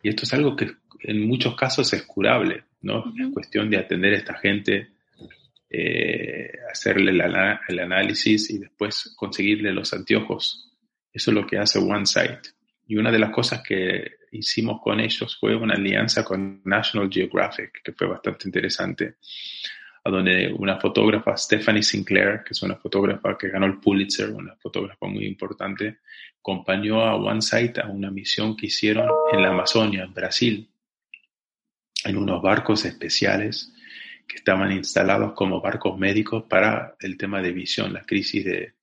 Y 0.01 0.09
esto 0.09 0.23
es 0.23 0.33
algo 0.33 0.55
que 0.55 0.71
en 1.01 1.27
muchos 1.27 1.55
casos 1.55 1.91
es 1.93 2.03
curable, 2.03 2.63
¿no? 2.81 3.13
Es 3.17 3.31
cuestión 3.33 3.69
de 3.69 3.77
atender 3.77 4.13
a 4.13 4.17
esta 4.17 4.33
gente, 4.35 4.89
eh, 5.69 6.51
hacerle 6.71 7.11
el, 7.11 7.79
análisis 7.79 8.49
y 8.49 8.57
después 8.57 9.13
conseguirle 9.15 9.71
los 9.71 9.93
anteojos. 9.93 10.73
Eso 11.13 11.31
es 11.31 11.35
lo 11.35 11.45
que 11.45 11.57
hace 11.59 11.77
OneSight. 11.79 12.39
Y 12.87 12.95
una 12.95 13.11
de 13.11 13.19
las 13.19 13.29
cosas 13.29 13.61
que 13.61 14.13
hicimos 14.31 14.81
con 14.81 14.99
ellos 14.99 15.37
fue 15.39 15.55
una 15.55 15.75
alianza 15.75 16.23
con 16.23 16.61
National 16.65 17.09
Geographic, 17.11 17.83
que 17.83 17.93
fue 17.93 18.07
bastante 18.07 18.47
interesante 18.47 19.15
a 20.03 20.09
donde 20.09 20.53
una 20.57 20.79
fotógrafa, 20.79 21.35
Stephanie 21.35 21.83
Sinclair, 21.83 22.43
que 22.43 22.51
es 22.51 22.61
una 22.61 22.75
fotógrafa 22.75 23.37
que 23.37 23.49
ganó 23.49 23.65
el 23.65 23.79
Pulitzer, 23.79 24.29
una 24.29 24.55
fotógrafa 24.55 25.07
muy 25.07 25.25
importante, 25.25 25.99
acompañó 26.39 27.01
a 27.01 27.15
OneSight 27.15 27.79
a 27.79 27.87
una 27.87 28.09
misión 28.09 28.55
que 28.55 28.67
hicieron 28.67 29.09
en 29.31 29.41
la 29.41 29.49
Amazonia, 29.49 30.03
en 30.03 30.13
Brasil, 30.13 30.69
en 32.05 32.17
unos 32.17 32.41
barcos 32.41 32.85
especiales 32.85 33.73
que 34.27 34.37
estaban 34.37 34.71
instalados 34.71 35.33
como 35.33 35.59
barcos 35.59 35.97
médicos 35.97 36.43
para 36.47 36.95
el 36.99 37.17
tema 37.17 37.41
de 37.41 37.51
visión, 37.51 37.91
la 37.91 38.03
crisis 38.03 38.45
de, 38.45 38.73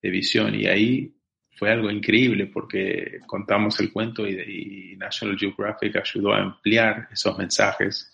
de 0.00 0.10
visión. 0.10 0.54
Y 0.54 0.66
ahí 0.66 1.14
fue 1.50 1.70
algo 1.70 1.90
increíble 1.90 2.46
porque 2.46 3.18
contamos 3.26 3.78
el 3.80 3.92
cuento 3.92 4.26
y, 4.26 4.92
y 4.92 4.96
National 4.96 5.36
Geographic 5.36 5.96
ayudó 5.96 6.32
a 6.32 6.38
ampliar 6.38 7.08
esos 7.12 7.36
mensajes 7.36 8.12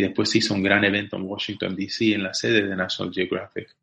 y 0.00 0.02
después 0.02 0.30
se 0.30 0.38
hizo 0.38 0.54
un 0.54 0.62
gran 0.62 0.82
evento 0.82 1.16
en 1.16 1.24
Washington, 1.24 1.76
D.C., 1.76 2.14
en 2.14 2.22
la 2.22 2.32
sede 2.32 2.66
de 2.66 2.74
National 2.74 3.12
Geographic. 3.12 3.76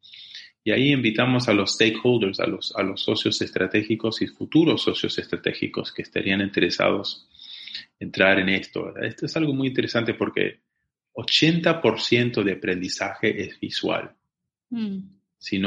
Y 0.63 0.71
ahí 0.71 0.91
invitamos 0.91 1.47
a 1.47 1.53
los 1.53 1.75
stakeholders, 1.75 2.39
a 2.39 2.47
los, 2.47 2.75
a 2.75 2.81
los 2.81 3.03
socios 3.03 3.39
estratégicos 3.39 4.23
y 4.23 4.27
futuros 4.27 4.81
socios 4.81 5.15
estratégicos 5.19 5.93
que 5.93 6.01
estarían 6.01 6.41
interesados 6.41 7.29
en 7.99 8.07
entrar 8.07 8.39
en 8.39 8.49
esto. 8.49 8.97
Esto 8.97 9.27
es 9.27 9.37
algo 9.37 9.53
muy 9.53 9.67
interesante 9.67 10.15
porque 10.15 10.61
80% 11.13 12.43
de 12.43 12.51
aprendizaje 12.53 13.39
es 13.43 13.59
visual. 13.59 14.11
Mm. 14.71 14.97
Si 15.37 15.61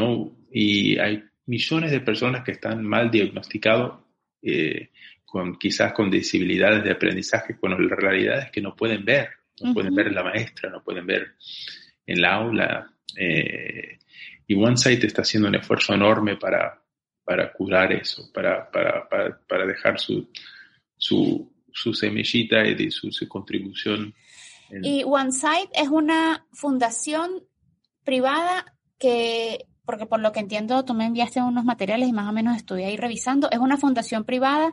y 0.50 0.98
hay 0.98 1.22
millones 1.46 1.92
de 1.92 2.00
personas 2.00 2.42
que 2.42 2.52
están 2.52 2.84
mal 2.84 3.08
diagnosticados, 3.08 4.00
eh, 4.42 4.90
con, 5.24 5.56
quizás 5.60 5.92
con 5.92 6.10
disabilidades 6.10 6.82
de 6.82 6.90
aprendizaje, 6.90 7.56
cuando 7.56 7.78
la 7.78 7.94
realidad 7.94 8.40
es 8.40 8.50
que 8.50 8.60
no 8.60 8.74
pueden 8.74 9.04
ver 9.04 9.39
no 9.60 9.74
pueden 9.74 9.94
ver 9.94 10.12
la 10.12 10.22
maestra, 10.22 10.70
no 10.70 10.82
pueden 10.82 11.06
ver 11.06 11.36
en 12.06 12.20
la 12.20 12.34
aula. 12.34 12.92
Eh, 13.16 13.98
y 14.46 14.54
OneSight 14.54 15.04
está 15.04 15.22
haciendo 15.22 15.48
un 15.48 15.54
esfuerzo 15.54 15.94
enorme 15.94 16.36
para, 16.36 16.82
para 17.24 17.52
curar 17.52 17.92
eso, 17.92 18.30
para, 18.32 18.70
para, 18.70 19.08
para, 19.08 19.66
dejar 19.66 20.00
su, 20.00 20.28
su, 20.96 21.52
su, 21.72 21.94
semillita 21.94 22.66
y 22.66 22.90
su, 22.90 23.12
su 23.12 23.28
contribución. 23.28 24.14
Y 24.82 25.02
OneSight 25.04 25.70
es 25.74 25.88
una 25.88 26.46
fundación 26.52 27.44
privada 28.04 28.76
que 28.98 29.66
porque 29.84 30.06
por 30.06 30.20
lo 30.20 30.30
que 30.30 30.38
entiendo 30.38 30.84
tú 30.84 30.94
me 30.94 31.06
enviaste 31.06 31.42
unos 31.42 31.64
materiales 31.64 32.08
y 32.08 32.12
más 32.12 32.28
o 32.28 32.32
menos 32.32 32.56
estoy 32.56 32.84
ahí 32.84 32.96
revisando, 32.96 33.50
es 33.50 33.58
una 33.58 33.76
fundación 33.76 34.24
privada 34.24 34.72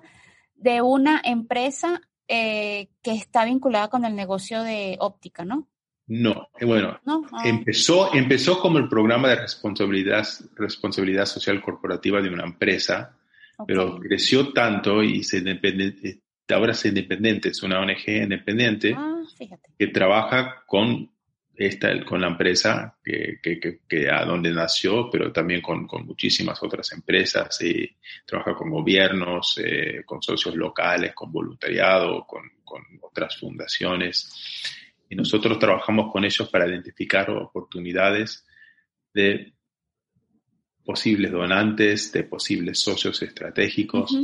de 0.56 0.82
una 0.84 1.20
empresa 1.24 2.02
eh, 2.28 2.90
que 3.02 3.12
está 3.12 3.46
vinculada 3.46 3.90
con 3.90 4.06
el 4.06 4.16
negocio 4.16 4.64
de 4.64 4.98
óptica, 5.00 5.46
¿no? 5.46 5.68
No, 6.08 6.50
eh, 6.58 6.66
bueno, 6.66 7.00
ah. 7.06 7.22
empezó, 7.44 8.14
empezó 8.14 8.60
como 8.60 8.78
el 8.78 8.88
programa 8.88 9.28
de 9.28 9.36
responsabilidad, 9.36 10.26
responsabilidad 10.56 11.26
social 11.26 11.62
corporativa 11.62 12.22
de 12.22 12.30
una 12.30 12.46
empresa, 12.46 13.18
pero 13.66 14.00
creció 14.00 14.54
tanto 14.54 15.04
y 15.04 15.24
se 15.24 15.40
eh, 15.40 16.20
ahora 16.50 16.72
es 16.72 16.86
independiente, 16.86 17.50
es 17.50 17.62
una 17.64 17.80
ONG 17.82 18.08
independiente 18.08 18.94
ah, 18.96 19.22
que 19.78 19.88
trabaja 19.88 20.64
con 20.66 21.10
esta, 21.58 22.06
con 22.06 22.22
la 22.22 22.28
empresa 22.28 22.96
que, 23.04 23.40
que, 23.42 23.80
que, 23.88 24.10
a 24.12 24.24
donde 24.24 24.52
nació, 24.52 25.10
pero 25.10 25.32
también 25.32 25.60
con, 25.60 25.88
con, 25.88 26.06
muchísimas 26.06 26.62
otras 26.62 26.92
empresas 26.92 27.60
y 27.64 27.90
trabaja 28.26 28.54
con 28.54 28.70
gobiernos, 28.70 29.60
eh, 29.64 30.04
con 30.06 30.22
socios 30.22 30.56
locales, 30.56 31.16
con 31.16 31.32
voluntariado, 31.32 32.28
con, 32.28 32.44
con, 32.64 32.84
otras 33.02 33.38
fundaciones. 33.38 34.30
Y 35.10 35.16
nosotros 35.16 35.58
trabajamos 35.58 36.12
con 36.12 36.24
ellos 36.24 36.48
para 36.50 36.68
identificar 36.68 37.32
oportunidades 37.32 38.46
de 39.12 39.54
posibles 40.86 41.32
donantes, 41.32 42.12
de 42.12 42.24
posibles 42.24 42.80
socios 42.80 43.20
estratégicos, 43.24 44.16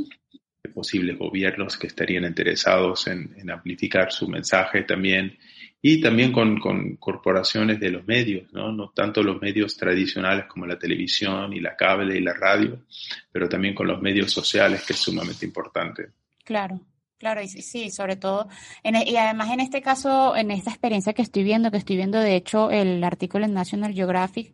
de 0.64 0.70
posibles 0.70 1.18
gobiernos 1.18 1.78
que 1.78 1.88
estarían 1.88 2.26
interesados 2.26 3.08
en, 3.08 3.34
en 3.38 3.50
amplificar 3.50 4.12
su 4.12 4.28
mensaje 4.28 4.84
también 4.84 5.40
y 5.86 6.00
también 6.00 6.32
con, 6.32 6.62
con, 6.62 6.96
corporaciones 6.96 7.78
de 7.78 7.92
los 7.92 8.08
medios, 8.08 8.52
¿no? 8.54 8.72
no 8.72 8.92
tanto 8.92 9.22
los 9.22 9.42
medios 9.42 9.76
tradicionales 9.76 10.46
como 10.46 10.66
la 10.66 10.80
televisión 10.80 11.52
y 11.52 11.60
la 11.60 11.76
cable 11.76 12.18
y 12.18 12.22
la 12.22 12.34
radio, 12.34 12.86
pero 13.30 13.50
también 13.50 13.76
con 13.76 13.88
los 13.88 14.02
medios 14.02 14.32
sociales, 14.32 14.86
que 14.88 14.94
es 14.94 15.00
sumamente 15.00 15.46
importante. 15.46 16.08
Claro. 16.46 16.80
Claro, 17.18 17.42
y 17.42 17.48
sí, 17.48 17.90
sobre 17.90 18.18
todo, 18.18 18.50
en, 18.84 18.96
e, 18.96 19.10
y 19.10 19.16
además 19.16 19.52
en 19.52 19.62
este 19.62 19.82
caso, 19.82 20.36
en 20.36 20.52
esta 20.52 20.72
experiencia 20.72 21.14
que 21.14 21.22
estoy 21.22 21.44
viendo, 21.44 21.72
que 21.72 21.78
estoy 21.78 21.96
viendo 21.96 22.20
de 22.20 22.36
hecho 22.36 22.70
el 22.70 23.02
artículo 23.04 23.46
en 23.46 23.54
National 23.54 23.94
Geographic, 23.94 24.54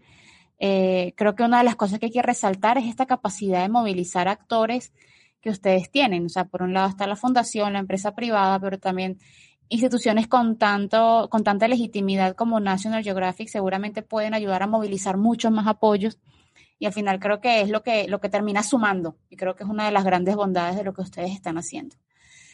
eh, 0.59 1.13
creo 1.15 1.36
que 1.36 1.43
una 1.43 1.59
de 1.59 1.63
las 1.63 1.75
cosas 1.75 2.00
que 2.00 2.07
hay 2.07 2.12
que 2.12 2.21
resaltar 2.21 2.77
es 2.77 2.86
esta 2.86 3.05
capacidad 3.05 3.62
de 3.62 3.69
movilizar 3.69 4.27
actores 4.27 4.93
que 5.41 5.50
ustedes 5.50 5.89
tienen. 5.89 6.25
O 6.25 6.29
sea, 6.29 6.45
por 6.45 6.62
un 6.62 6.74
lado 6.74 6.89
está 6.89 7.07
la 7.07 7.15
fundación, 7.15 7.74
la 7.74 7.79
empresa 7.79 8.13
privada, 8.13 8.59
pero 8.59 8.77
también 8.77 9.17
instituciones 9.70 10.28
con 10.28 10.58
tanto, 10.58 11.28
con 11.30 11.44
tanta 11.44 11.68
legitimidad 11.68 12.36
como 12.36 12.60
National 12.60 13.04
Geographic 13.04 13.48
seguramente 13.48 14.02
pueden 14.02 14.34
ayudar 14.34 14.64
a 14.64 14.68
movilizar 14.68 15.18
muchos 15.18 15.52
más 15.52 15.68
apoyos 15.68 16.20
y 16.80 16.86
al 16.86 16.94
final 16.94 17.20
creo 17.20 17.40
que 17.40 17.62
es 17.62 17.70
lo 17.70 17.84
que, 17.84 18.08
lo 18.08 18.20
que 18.20 18.30
termina 18.30 18.64
sumando 18.64 19.16
y 19.30 19.36
creo 19.36 19.56
que 19.56 19.64
es 19.64 19.70
una 19.70 19.86
de 19.86 19.92
las 19.92 20.04
grandes 20.04 20.36
bondades 20.36 20.76
de 20.76 20.84
lo 20.84 20.94
que 20.94 21.02
ustedes 21.02 21.32
están 21.32 21.58
haciendo. 21.58 21.96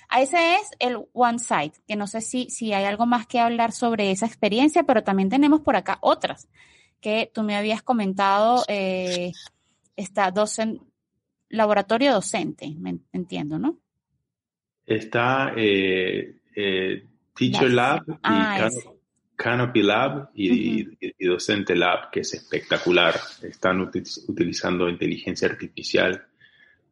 A 0.10 0.22
ese 0.22 0.56
es 0.56 0.70
el 0.80 0.98
One 1.14 1.40
Site, 1.40 1.80
que 1.88 1.96
no 1.96 2.06
sé 2.06 2.22
si, 2.22 2.50
si 2.50 2.74
hay 2.74 2.86
algo 2.86 3.06
más 3.06 3.26
que 3.26 3.40
hablar 3.40 3.72
sobre 3.72 4.12
esa 4.12 4.26
experiencia, 4.28 4.84
pero 4.84 5.04
también 5.04 5.30
tenemos 5.30 5.62
por 5.62 5.76
acá 5.76 5.98
otras 6.02 6.48
que 7.02 7.32
tú 7.34 7.44
me 7.44 7.56
habías 7.56 7.82
comentado, 7.82 8.64
eh, 8.68 9.32
está 9.96 10.32
docen, 10.32 10.82
laboratorio 11.50 12.14
docente, 12.14 12.74
me 12.78 13.00
entiendo, 13.14 13.58
¿no? 13.58 13.80
Está 14.86 15.54
eh, 15.56 16.38
eh, 16.56 17.04
Teacher 17.36 17.72
Lab 17.72 18.04
y 18.08 18.14
ah, 18.24 18.70
Canopy 19.36 19.84
Lab 19.84 20.30
y, 20.34 21.26
Docente 21.26 21.76
Lab, 21.76 22.10
que 22.10 22.22
es 22.22 22.34
espectacular. 22.34 23.16
Están 23.42 23.82
utilizando 23.82 24.90
inteligencia 24.90 25.48
artificial 25.48 26.26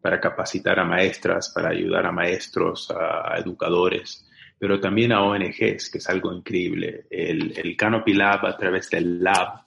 para 0.01 0.19
capacitar 0.19 0.79
a 0.79 0.83
maestras, 0.83 1.49
para 1.49 1.69
ayudar 1.69 2.05
a 2.05 2.11
maestros, 2.11 2.91
a, 2.91 3.37
educadores, 3.37 4.27
pero 4.59 4.79
también 4.79 5.13
a 5.13 5.23
ONGs, 5.23 5.89
que 5.89 5.97
es 5.99 6.09
algo 6.09 6.33
increíble. 6.33 7.05
El, 7.09 7.53
el 7.57 7.77
Canopy 7.77 8.13
Lab, 8.13 8.45
a 8.45 8.57
través 8.57 8.89
del 8.89 9.23
Lab, 9.23 9.63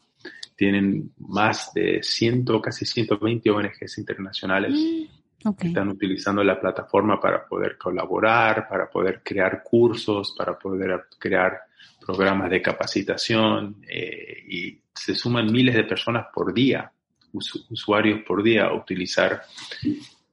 tienen 0.57 1.13
más 1.19 1.73
de 1.75 2.03
100, 2.03 2.45
casi 2.63 2.85
120 2.85 3.51
ONGs 3.51 3.99
internacionales 3.99 4.73
mm. 4.73 5.16
Están 5.59 5.89
utilizando 5.89 6.43
la 6.43 6.59
plataforma 6.61 7.21
para 7.21 7.47
poder 7.47 7.77
colaborar, 7.77 8.67
para 8.69 8.89
poder 8.89 9.23
crear 9.23 9.63
cursos, 9.63 10.35
para 10.37 10.59
poder 10.59 11.07
crear 11.19 11.61
programas 12.05 12.51
de 12.51 12.63
capacitación 12.63 13.77
eh, 13.89 14.45
y 14.49 14.81
se 14.95 15.15
suman 15.15 15.53
miles 15.53 15.75
de 15.75 15.85
personas 15.85 16.27
por 16.33 16.55
día, 16.55 16.91
usuarios 17.33 18.21
por 18.27 18.43
día 18.43 18.67
a 18.67 18.75
utilizar 18.75 19.43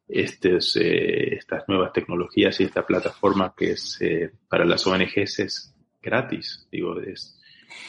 estes, 0.07 0.75
eh, 0.75 1.35
estas 1.35 1.67
nuevas 1.67 1.91
tecnologías 1.91 2.59
y 2.59 2.63
esta 2.63 2.85
plataforma 2.85 3.53
que 3.55 3.71
es 3.71 3.99
eh, 4.01 4.31
para 4.47 4.65
las 4.65 4.85
ONGs 4.85 5.39
es 5.39 5.75
gratis. 6.01 6.67
Digo, 6.71 6.99
es, 6.99 7.39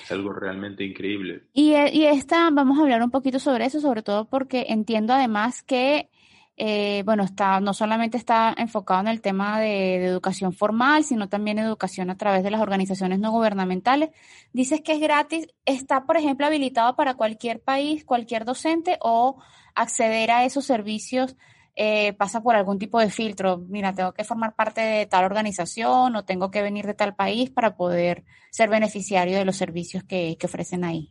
es 0.03 0.13
algo 0.13 0.33
realmente 0.33 0.85
increíble. 0.85 1.43
Y, 1.53 1.73
y 1.73 2.07
esta, 2.07 2.51
vamos 2.51 2.79
a 2.79 2.83
hablar 2.83 3.03
un 3.03 3.11
poquito 3.11 3.39
sobre 3.39 3.67
eso, 3.67 3.81
sobre 3.81 4.03
todo 4.03 4.25
porque 4.27 4.67
entiendo 4.69 5.13
además 5.13 5.63
que 5.63 6.09
eh, 6.57 7.03
bueno, 7.05 7.25
está, 7.25 7.59
no 7.59 7.75
solamente 7.75 8.17
está 8.17 8.55
enfocado 8.57 9.01
en 9.01 9.09
el 9.09 9.21
tema 9.21 9.59
de, 9.59 9.97
educación 10.07 10.53
formal, 10.53 11.03
sino 11.03 11.29
también 11.29 11.59
educación 11.59 12.11
a 12.11 12.17
través 12.17 12.45
de 12.45 12.51
las 12.51 12.61
organizaciones 12.61 13.19
no 13.19 13.33
gubernamentales. 13.33 14.11
Dices 14.53 14.81
que 14.81 14.93
es 14.93 15.01
gratis. 15.01 15.49
¿Está, 15.65 16.05
por 16.05 16.17
ejemplo, 16.17 16.47
habilitado 16.47 16.95
para 16.95 17.15
cualquier 17.15 17.61
país, 17.61 18.05
cualquier 18.05 18.45
docente 18.45 18.99
o 19.01 19.43
acceder 19.75 20.31
a 20.31 20.45
esos 20.45 20.65
servicios 20.65 21.37
eh, 21.75 22.13
pasa 22.13 22.41
por 22.41 22.55
algún 22.55 22.79
tipo 22.79 23.01
de 23.01 23.11
filtro? 23.11 23.59
Mira, 23.59 23.93
tengo 23.93 24.13
que 24.13 24.23
formar 24.23 24.55
parte 24.55 24.81
de 24.81 25.07
tal 25.07 25.25
organización 25.25 26.15
o 26.15 26.25
tengo 26.25 26.53
que 26.53 26.63
venir 26.63 26.87
de 26.87 26.95
tal 26.95 27.17
país 27.17 27.51
para 27.51 27.77
poder 27.77 28.25
ser 28.51 28.69
beneficiario 28.69 29.37
de 29.37 29.45
los 29.45 29.57
servicios 29.57 30.05
que, 30.05 30.39
ofrecen 30.45 30.85
ahí. 30.85 31.11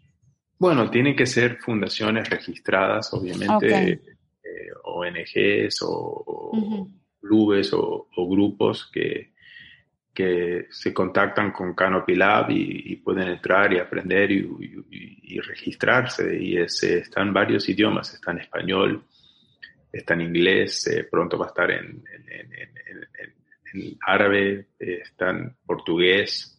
Bueno, 0.58 0.90
tienen 0.90 1.18
que 1.18 1.26
ser 1.26 1.58
fundaciones 1.58 2.30
registradas, 2.30 3.14
obviamente. 3.14 4.13
ONGs 4.84 5.80
o, 5.84 6.52
clubes 7.20 7.72
o, 7.74 8.08
grupos 8.16 8.90
que, 8.92 9.34
que 10.14 10.68
se 10.70 10.94
contactan 10.94 11.52
con 11.52 11.74
Canopy 11.74 12.16
Lab 12.16 12.52
y, 12.52 12.96
pueden 12.98 13.30
entrar 13.30 13.74
y 13.74 13.80
aprender 13.80 14.32
y, 14.32 15.40
registrarse. 15.40 16.38
Y 16.40 16.58
está 16.58 17.22
en 17.22 17.34
varios 17.34 17.68
idiomas, 17.68 18.14
está 18.14 18.32
en 18.32 18.40
español, 18.40 19.04
está 19.92 20.14
en 20.14 20.22
inglés, 20.22 20.88
eh, 20.88 21.08
pronto 21.10 21.38
va 21.38 21.46
a 21.46 21.50
estar 21.50 21.72
en, 21.72 22.04
en, 23.74 23.98
árabe, 24.06 24.68
está 24.78 25.32
en 25.32 25.56
portugués. 25.66 26.50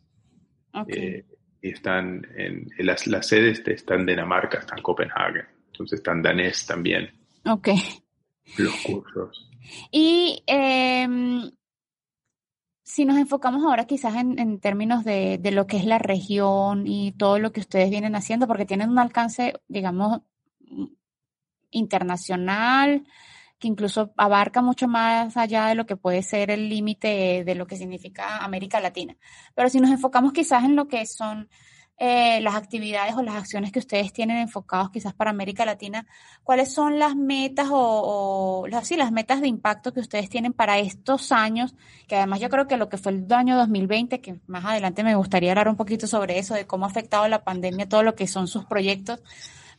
Eh, 0.89 1.25
y 1.65 1.71
están 1.71 2.27
en, 2.37 2.69
las, 2.79 3.07
las 3.07 3.27
sedes 3.27 3.67
están 3.67 4.01
en 4.01 4.07
Dinamarca, 4.07 4.59
están 4.59 4.79
en 4.79 4.83
Copenhague, 4.83 5.47
entonces 5.69 6.01
están 6.01 6.21
danés 6.21 6.67
también. 6.67 7.11
Ok. 7.47 7.69
Los 8.59 8.75
cursos. 8.87 9.51
Y 9.91 10.43
em, 10.47 11.51
si 12.83 13.05
nos 13.05 13.19
enfocamos 13.19 13.65
ahora 13.65 13.87
quizás 13.87 14.15
en, 14.17 14.61
términos 14.61 15.05
de, 15.05 15.41
lo 15.53 15.67
que 15.67 15.77
es 15.77 15.85
la 15.85 15.99
región 15.99 16.87
y 16.87 17.13
todo 17.13 17.39
lo 17.39 17.53
que 17.53 17.61
ustedes 17.61 17.91
vienen 17.91 18.15
haciendo, 18.15 18.47
porque 18.47 18.67
tienen 18.67 18.91
un 18.91 18.99
alcance, 18.99 19.55
digamos, 19.69 20.21
internacional, 21.71 23.05
que 23.59 23.69
incluso 23.69 24.13
abarca 24.17 24.63
mucho 24.63 24.89
más 24.89 25.37
allá 25.37 25.67
de 25.67 25.75
lo 25.75 25.87
que 25.87 25.97
puede 25.97 26.23
ser 26.23 26.51
el 26.51 26.69
límite 26.69 27.45
de 27.45 27.55
lo 27.55 27.67
que 27.67 27.77
significa 27.77 28.39
América 28.45 28.81
Latina. 28.81 29.17
Pero 29.55 29.69
si 29.69 29.81
nos 29.81 29.91
enfocamos 29.91 30.33
quizás 30.33 30.65
en 30.65 30.77
lo 30.77 30.87
que 30.87 31.07
son 31.07 31.49
eh, 31.97 32.41
las 32.41 32.57
actividades 32.57 33.15
o 33.15 33.23
las 33.23 33.37
acciones 33.37 33.71
que 33.71 33.79
ustedes 33.79 34.13
tienen 34.13 34.39
enfocados 34.39 34.91
quizás 34.91 35.15
para 35.15 35.31
América 35.31 35.65
Latina, 35.65 36.07
¿cuáles 36.43 36.75
son 36.75 36.99
las 36.99 37.15
metas 37.15 37.69
o, 37.71 38.67
las, 38.69 38.91
las 38.91 39.13
metas 39.13 39.41
de 39.41 39.47
impacto 39.47 39.93
que 39.93 40.01
ustedes 40.01 40.29
tienen 40.29 40.53
para 40.53 40.79
estos 40.79 41.31
años? 41.31 41.77
Que 42.09 42.17
además 42.17 42.41
yo 42.41 42.49
creo 42.49 42.67
que 42.67 42.77
lo 42.77 42.89
que 42.89 42.99
fue 42.99 43.13
el 43.13 43.33
año 43.33 43.57
2020, 43.57 44.21
que 44.21 44.41
más 44.47 44.65
adelante 44.65 45.05
me 45.05 45.15
gustaría 45.15 45.53
hablar 45.53 45.69
un 45.69 45.77
poquito 45.77 46.09
sobre 46.09 46.39
eso, 46.39 46.55
de 46.55 46.67
cómo 46.67 46.85
ha 46.85 46.89
afectado 46.89 47.29
la 47.29 47.45
pandemia 47.45 47.89
todo 47.89 48.03
lo 48.03 48.17
que 48.17 48.27
son 48.27 48.49
sus 48.49 48.65
proyectos, 48.65 49.23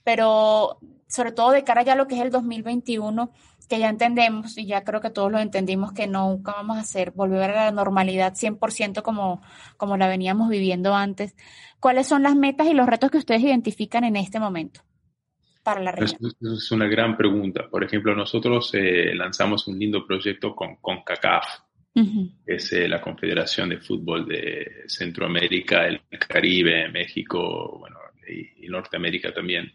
pero 0.04 0.80
sobre 1.08 1.32
todo 1.34 1.52
de 1.52 1.64
cara 1.64 1.84
ya 1.84 1.94
a 1.94 1.96
lo 1.96 2.08
que 2.08 2.16
es 2.16 2.22
el 2.22 2.32
2021, 2.32 3.32
que 3.68 3.80
ya 3.80 3.90
entendemos 3.90 4.58
y 4.58 4.66
ya 4.66 4.84
creo 4.84 5.02
que 5.02 5.10
todos 5.10 5.32
lo 5.32 5.40
entendimos 5.40 5.94
que 5.94 6.08
nunca 6.08 6.54
vamos 6.54 6.78
a 6.78 6.82
hacer 6.82 7.12
volver 7.12 7.52
a 7.52 7.66
la 7.66 7.72
normalidad 7.72 8.34
100% 8.34 9.02
como, 9.02 9.42
como 9.78 9.98
la 9.98 10.08
veníamos 10.08 10.50
viviendo 10.50 10.94
antes. 10.96 11.36
¿Cuáles 11.80 12.08
son 12.08 12.24
las 12.24 12.36
metas 12.36 12.68
y 12.68 12.74
los 12.74 12.88
retos 12.88 13.12
que 13.12 13.18
ustedes 13.18 13.42
identifican 13.42 14.04
en 14.04 14.16
este 14.16 14.40
momento 14.40 14.82
para 15.64 15.82
la 15.82 15.92
región? 15.92 16.20
Es, 16.42 16.72
una 16.72 16.88
gran 16.88 17.18
pregunta. 17.18 17.70
Por 17.70 17.84
ejemplo, 17.84 18.16
nosotros 18.16 18.72
eh, 18.74 19.14
lanzamos 19.16 19.68
un 19.68 19.78
lindo 19.80 20.06
proyecto 20.06 20.56
con, 20.56 20.78
con 20.78 21.04
CACAF, 21.04 21.46
que 21.94 22.56
es 22.56 22.74
eh, 22.74 22.88
la 22.88 23.02
Confederación 23.02 23.70
de 23.70 23.78
Fútbol 23.78 24.26
de 24.26 24.84
Centroamérica, 24.88 25.88
el 25.88 26.02
Caribe, 26.28 26.90
México 26.90 27.78
bueno, 27.80 27.98
y, 28.28 28.66
y 28.66 28.70
Norteamérica 28.70 29.34
también 29.34 29.72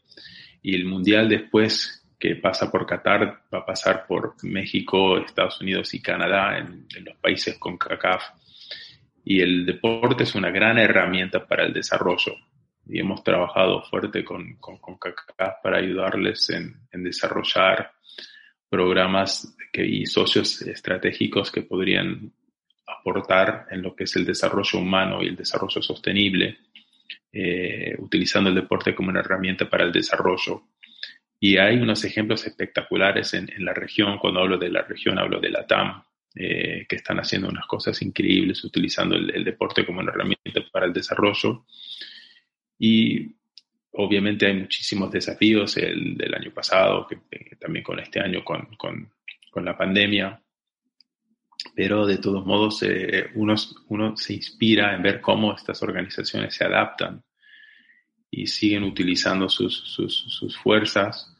y 0.62 0.74
el 0.74 0.84
Mundial 0.84 1.28
después 1.28 1.99
que 2.20 2.36
pasa 2.36 2.70
por 2.70 2.86
Qatar 2.86 3.44
va 3.52 3.58
a 3.60 3.66
pasar 3.66 4.06
por 4.06 4.34
México, 4.44 5.16
Estados 5.18 5.60
Unidos 5.62 5.94
y 5.94 6.02
Canadá 6.02 6.58
en, 6.58 6.86
los 7.02 7.16
países 7.16 7.58
con 7.58 7.78
CACAF. 7.78 8.22
Y 9.24 9.40
el 9.40 9.64
deporte 9.64 10.24
es 10.24 10.34
una 10.34 10.50
gran 10.50 10.78
herramienta 10.78 11.46
para 11.46 11.64
el 11.64 11.72
desarrollo. 11.72 12.34
Y 12.86 13.00
hemos 13.00 13.24
trabajado 13.24 13.82
fuerte 13.84 14.22
con, 14.22 14.56
con, 14.56 14.78
CACAF 14.98 15.62
para 15.62 15.78
ayudarles 15.78 16.50
en, 16.50 16.76
en 16.92 17.02
desarrollar 17.02 17.92
programas 18.68 19.56
que, 19.72 19.86
y 19.86 20.04
socios 20.04 20.60
estratégicos 20.62 21.50
que 21.50 21.62
podrían 21.62 22.32
aportar 22.86 23.66
en 23.70 23.82
lo 23.82 23.94
que 23.96 24.04
es 24.04 24.14
el 24.16 24.26
desarrollo 24.26 24.78
humano 24.78 25.22
y 25.22 25.28
el 25.28 25.36
desarrollo 25.36 25.80
sostenible, 25.80 26.58
eh, 27.32 27.94
utilizando 27.98 28.50
el 28.50 28.56
deporte 28.56 28.94
como 28.94 29.08
una 29.08 29.20
herramienta 29.20 29.68
para 29.68 29.84
el 29.84 29.92
desarrollo. 29.92 30.64
Y 31.42 31.56
hay 31.56 31.78
unos 31.78 32.04
ejemplos 32.04 32.46
espectaculares 32.46 33.32
en, 33.32 33.48
la 33.64 33.72
región, 33.72 34.18
cuando 34.18 34.40
hablo 34.40 34.58
de 34.58 34.68
la 34.68 34.82
región 34.82 35.18
hablo 35.18 35.40
de 35.40 35.48
la 35.48 35.66
TAM, 35.66 36.02
eh, 36.34 36.84
que 36.86 36.96
están 36.96 37.18
haciendo 37.18 37.48
unas 37.48 37.66
cosas 37.66 38.00
increíbles 38.02 38.62
utilizando 38.62 39.16
el, 39.16 39.42
deporte 39.42 39.86
como 39.86 40.00
una 40.00 40.12
herramienta 40.12 40.60
para 40.70 40.84
el 40.84 40.92
desarrollo. 40.92 41.64
Y 42.78 43.34
obviamente 43.92 44.46
hay 44.46 44.54
muchísimos 44.54 45.10
desafíos 45.10 45.78
el 45.78 46.14
del 46.18 46.34
año 46.34 46.52
pasado, 46.52 47.06
que, 47.06 47.16
también 47.56 47.82
con 47.82 47.98
este 47.98 48.20
año 48.20 48.44
con, 48.44 48.76
con, 48.76 49.10
con 49.50 49.64
la 49.64 49.78
pandemia, 49.78 50.42
pero 51.74 52.06
de 52.06 52.18
todos 52.18 52.44
modos 52.44 52.82
eh, 52.82 53.30
uno, 53.34 53.54
uno, 53.88 54.14
se 54.14 54.34
inspira 54.34 54.94
en 54.94 55.02
ver 55.02 55.22
cómo 55.22 55.54
estas 55.54 55.82
organizaciones 55.82 56.54
se 56.54 56.64
adaptan 56.64 57.22
y 58.30 58.46
siguen 58.46 58.84
utilizando 58.84 59.48
sus, 59.48 59.76
sus, 59.76 60.14
sus 60.14 60.56
fuerzas 60.56 61.36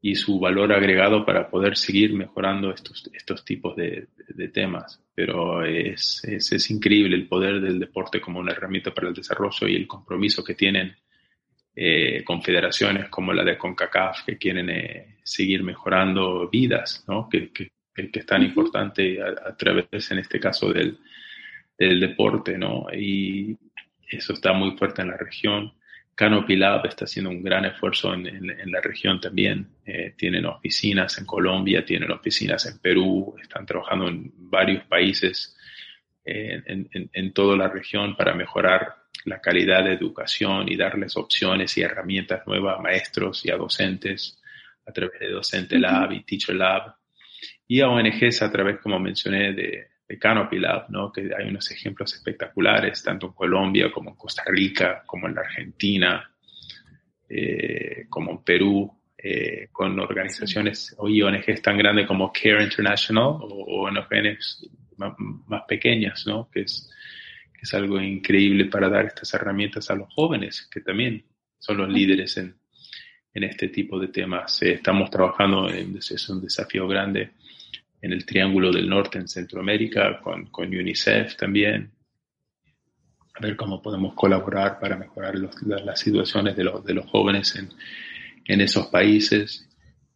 y 0.00 0.14
su 0.14 0.38
valor 0.38 0.72
agregado 0.72 1.24
para 1.24 1.50
poder 1.50 1.76
seguir 1.76 2.12
mejorando 2.12 2.70
estos, 2.70 3.10
estos 3.12 3.44
tipos 3.44 3.74
de, 3.74 4.08
de 4.28 4.48
temas. 4.48 5.02
Pero 5.14 5.64
es, 5.64 6.22
es, 6.24 6.52
es, 6.52 6.70
increíble 6.70 7.16
el 7.16 7.26
poder 7.26 7.60
del 7.60 7.80
deporte 7.80 8.20
como 8.20 8.38
una 8.38 8.52
herramienta 8.52 8.92
para 8.92 9.08
el 9.08 9.14
desarrollo 9.14 9.66
y 9.66 9.74
el 9.74 9.86
compromiso 9.86 10.44
que 10.44 10.54
tienen 10.54 10.94
eh, 11.74 12.24
confederaciones 12.24 13.10
como 13.10 13.34
la 13.34 13.44
de 13.44 13.58
CONCACAF 13.58 14.24
que 14.24 14.38
quieren 14.38 14.70
eh, 14.70 15.18
seguir 15.22 15.62
mejorando 15.62 16.48
vidas, 16.48 17.04
¿no? 17.06 17.28
que, 17.28 17.50
que, 17.50 17.70
que 17.94 18.18
es 18.18 18.26
tan 18.26 18.42
importante 18.42 19.18
a, 19.22 19.54
través, 19.56 20.10
en 20.10 20.18
este 20.18 20.40
caso, 20.40 20.72
del, 20.72 20.98
del, 21.76 22.00
deporte, 22.00 22.56
¿no? 22.56 22.86
Y 22.92 23.58
eso 24.08 24.32
está 24.32 24.52
muy 24.52 24.76
fuerte 24.78 25.02
en 25.02 25.08
la 25.08 25.16
región. 25.16 25.72
Canopy 26.16 26.56
Lab 26.56 26.86
está 26.86 27.04
haciendo 27.04 27.30
un 27.30 27.42
gran 27.42 27.66
esfuerzo 27.66 28.14
en, 28.14 28.26
en, 28.26 28.72
la 28.72 28.80
región 28.80 29.20
también. 29.20 29.68
Eh, 29.84 30.14
tienen 30.16 30.46
oficinas 30.46 31.18
en 31.18 31.26
Colombia, 31.26 31.84
tienen 31.84 32.10
oficinas 32.10 32.64
en 32.64 32.78
Perú, 32.78 33.36
están 33.40 33.66
trabajando 33.66 34.08
en 34.08 34.32
varios 34.34 34.84
países 34.84 35.54
eh, 36.24 36.62
en, 36.64 37.10
en, 37.12 37.32
toda 37.34 37.54
la 37.58 37.68
región 37.68 38.16
para 38.16 38.34
mejorar 38.34 38.94
la 39.26 39.42
calidad 39.42 39.84
de 39.84 39.92
educación 39.92 40.72
y 40.72 40.76
darles 40.76 41.18
opciones 41.18 41.76
y 41.76 41.82
herramientas 41.82 42.46
nuevas 42.46 42.78
a 42.78 42.82
maestros 42.82 43.44
y 43.44 43.50
a 43.50 43.56
docentes 43.56 44.40
a 44.86 44.92
través 44.92 45.20
de 45.20 45.28
Docente 45.28 45.78
Lab 45.78 46.12
y 46.12 46.24
Teacher 46.24 46.56
Lab 46.56 46.94
y 47.68 47.80
a 47.82 47.88
ONGs 47.88 48.40
a 48.40 48.50
través, 48.50 48.78
como 48.78 48.98
mencioné, 48.98 49.52
de, 49.52 49.88
Canopy 50.18 50.58
Lab, 50.58 50.88
¿no? 50.90 51.10
que 51.10 51.30
hay 51.36 51.48
unos 51.48 51.70
ejemplos 51.70 52.14
espectaculares, 52.14 53.02
tanto 53.02 53.26
en 53.26 53.32
Colombia 53.32 53.90
como 53.90 54.10
en 54.10 54.16
Costa 54.16 54.44
Rica, 54.46 55.02
como 55.04 55.26
en 55.26 55.34
la 55.34 55.40
Argentina, 55.40 56.30
eh, 57.28 58.06
como 58.08 58.30
en 58.30 58.44
Perú, 58.44 58.92
eh, 59.18 59.68
con 59.72 59.98
organizaciones 59.98 60.94
o 60.98 61.06
ONGs 61.06 61.60
tan 61.60 61.76
grandes 61.76 62.06
como 62.06 62.32
Care 62.32 62.62
International 62.62 63.38
o, 63.40 63.88
ONGs 63.88 64.70
más, 64.96 65.14
más, 65.18 65.62
pequeñas, 65.66 66.24
¿no? 66.26 66.48
que, 66.50 66.60
es, 66.60 66.88
que 67.52 67.62
es 67.62 67.74
algo 67.74 68.00
increíble 68.00 68.66
para 68.66 68.88
dar 68.88 69.06
estas 69.06 69.34
herramientas 69.34 69.90
a 69.90 69.96
los 69.96 70.12
jóvenes, 70.14 70.68
que 70.72 70.80
también 70.80 71.24
son 71.58 71.78
los 71.78 71.88
líderes 71.88 72.36
en, 72.36 72.54
en 73.34 73.42
este 73.42 73.68
tipo 73.68 73.98
de 73.98 74.08
temas. 74.08 74.62
Eh, 74.62 74.74
estamos 74.74 75.10
trabajando, 75.10 75.68
en, 75.68 75.96
es 75.96 76.28
un 76.28 76.40
desafío 76.40 76.86
grande 76.86 77.32
en 78.06 78.12
el 78.12 78.24
Triángulo 78.24 78.70
del 78.72 78.88
Norte 78.88 79.18
en 79.18 79.26
Centroamérica, 79.26 80.20
con, 80.22 80.46
con 80.46 80.68
UNICEF 80.68 81.36
también, 81.36 81.90
a 83.34 83.40
ver 83.40 83.56
cómo 83.56 83.82
podemos 83.82 84.14
colaborar 84.14 84.78
para 84.78 84.96
mejorar 84.96 85.34
las, 85.34 85.98
situaciones 85.98 86.56
de 86.56 86.64
los, 86.64 86.84
de 86.84 86.94
los 86.94 87.06
jóvenes 87.06 87.56
en, 87.56 87.68
en 88.44 88.60
esos 88.60 88.86
países 88.86 89.68